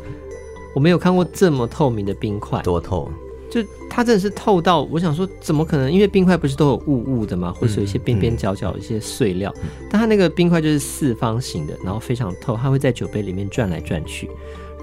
[0.74, 3.10] 我没有看过这么透明的冰块，多透。
[3.50, 5.90] 就它真的是透到，我想说怎么可能？
[5.90, 7.50] 因为冰块不是都有雾雾的嘛？
[7.52, 14.28] 或是有一些边边角角一些碎料，嗯嗯、但它那个冰块就是四方形的，然后非常透，它会在酒杯里面转来转去。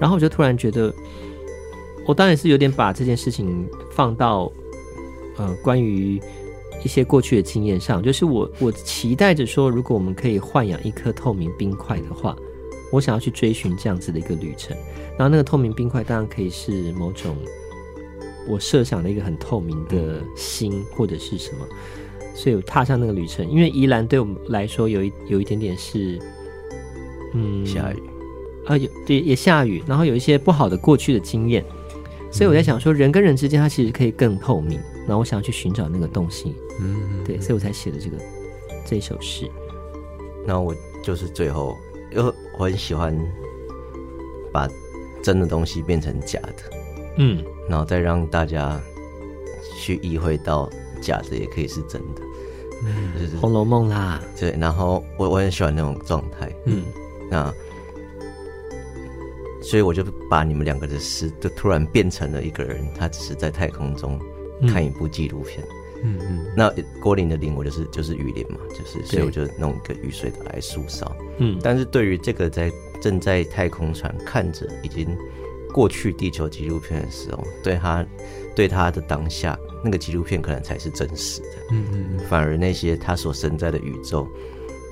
[0.00, 0.92] 然后我就突然觉得，
[2.06, 4.50] 我当然是有点把这件事情放到
[5.36, 6.20] 呃关于
[6.84, 12.36] 一些过去的经验上，就是我我期待着说，如果我们可以豢养一颗透明冰块的话，
[12.90, 14.76] 我想要去追寻这样子的一个旅程。
[15.16, 17.36] 然后那个透明冰块当然可以是某种。
[18.46, 21.66] 我设想了一个很透明的心，或者是什么，
[22.34, 23.48] 所以我踏上那个旅程。
[23.48, 26.18] 因为宜兰对我们来说有一有一点点是，
[27.34, 28.02] 嗯，下雨
[28.66, 31.64] 啊，有对也下雨，然后有一些不好的过去的经验，
[32.30, 34.78] 所以我在想说，人跟人之间，它其实可以更透明。
[35.06, 38.16] 然后我想要去寻找那个东西，嗯，对，所以我才写的这个
[38.84, 39.48] 这首诗。
[40.44, 41.76] 那我就是最后，
[42.12, 43.16] 因为我很喜欢
[44.52, 44.68] 把
[45.22, 46.76] 真的东西变成假的，
[47.18, 47.44] 嗯。
[47.68, 48.80] 然后再让大家
[49.78, 52.22] 去意会到假的也可以是真的，
[52.84, 54.22] 嗯，就是《红楼梦》啦。
[54.38, 56.84] 对，然后我我很喜欢那种状态，嗯，
[57.30, 57.52] 那
[59.62, 64.18] 所以我就把你们两个的诗就突然变成了一个人，他只是在太空中
[64.68, 65.62] 看一部纪录片，
[66.02, 66.46] 嗯嗯。
[66.56, 71.58] 那郭林的林，我就是就是雨林嘛，就是所以我就弄一个雨水的来 sus 烧，嗯。
[71.62, 75.16] 但是对于这个在正在太空船看着已经。
[75.76, 78.06] 过去地球纪录片的时候，对他，
[78.54, 81.48] 对他的当下，那个纪录片可能才是真实的。
[81.72, 82.18] 嗯嗯。
[82.30, 84.26] 反而那些他所身在的宇宙，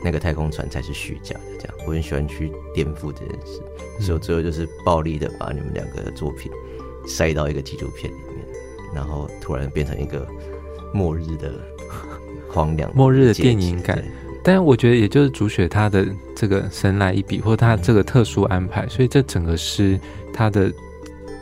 [0.04, 1.40] 那个太空船才是虚假的。
[1.58, 3.62] 这样，我很喜欢去颠覆这件事，
[3.98, 6.52] 所以我最后就是暴力的把你们两个的作品
[7.06, 8.46] 塞到一个纪录片里面，
[8.94, 10.28] 然后突然变成一个
[10.92, 11.50] 末日的
[12.52, 14.04] 荒凉、末日的电影感。
[14.46, 16.06] 但是我觉得，也就是主雪他的
[16.36, 19.98] 这个神来一笔，或他这个特殊安排，所以这整个诗
[20.34, 20.70] 它的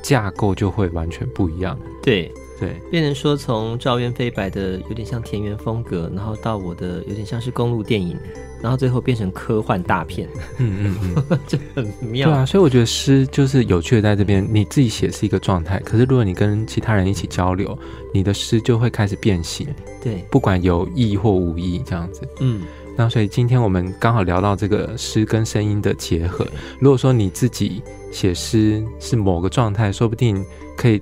[0.03, 1.77] 架构就会完全不一样。
[2.03, 2.31] 对
[2.61, 8.17] 对，变成说从赵渊飞白的有点像田园风格，然后到我的有点像是公路电影，
[8.61, 10.29] 然后最后变成科幻大片。
[10.59, 12.29] 嗯嗯嗯， 这很妙。
[12.29, 17.77] 对啊，所以我觉得诗就是有趣的在这边，你自己写是一个状态，可是如果你跟其他人一起交流，
[18.15, 19.67] 你的诗就会开始变形。
[20.01, 22.23] 对，不管有意或无意，这样子。
[22.39, 22.63] 嗯。
[22.95, 26.47] 那所以今天我们刚好聊到这个诗跟声音的结合。
[26.79, 27.83] 如果说你自己
[28.13, 30.45] 写诗是某个状态，说不定
[30.77, 31.01] 可以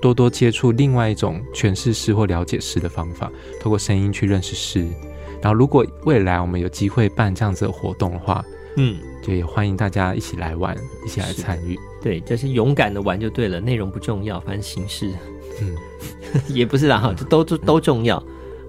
[0.00, 3.30] 多多接触另外一种诠释诗或了解诗的方法，
[3.60, 4.86] 透过声音去认识诗。
[5.42, 8.42] 然后如果未来我们有机会办这样子的活动的话，
[8.76, 10.74] 嗯，就也欢迎大家一起来玩，
[11.04, 11.78] 一起来参与。
[12.02, 15.10] 对，就是勇敢的玩就对了，内容不重要，反正形式，
[15.60, 15.76] 嗯，
[16.48, 18.22] 也不是啦哈，就都都都重要，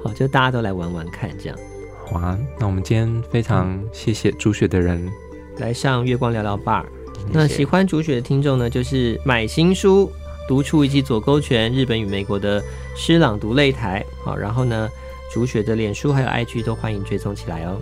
[0.04, 1.58] 好，就大家都来玩玩看这样。
[2.06, 5.12] 好啊，那我们今天非常谢谢朱雪的人、嗯、
[5.60, 6.86] 来上月光聊聊 Bar。
[7.32, 10.12] 那喜欢竹雪的听众呢，就是买新书，
[10.48, 12.64] 读出一记左勾拳日本与美国的
[12.96, 14.06] 诗朗读擂台。
[14.24, 14.90] 好，然后呢，
[15.34, 17.78] 竹雪的脸书还有 IG 都欢迎追踪起来哦。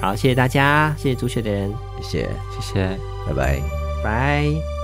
[0.00, 2.28] 好，谢谢大家，谢谢竹雪的人，谢谢，
[2.60, 3.62] 谢谢，拜拜，
[4.02, 4.75] 拜。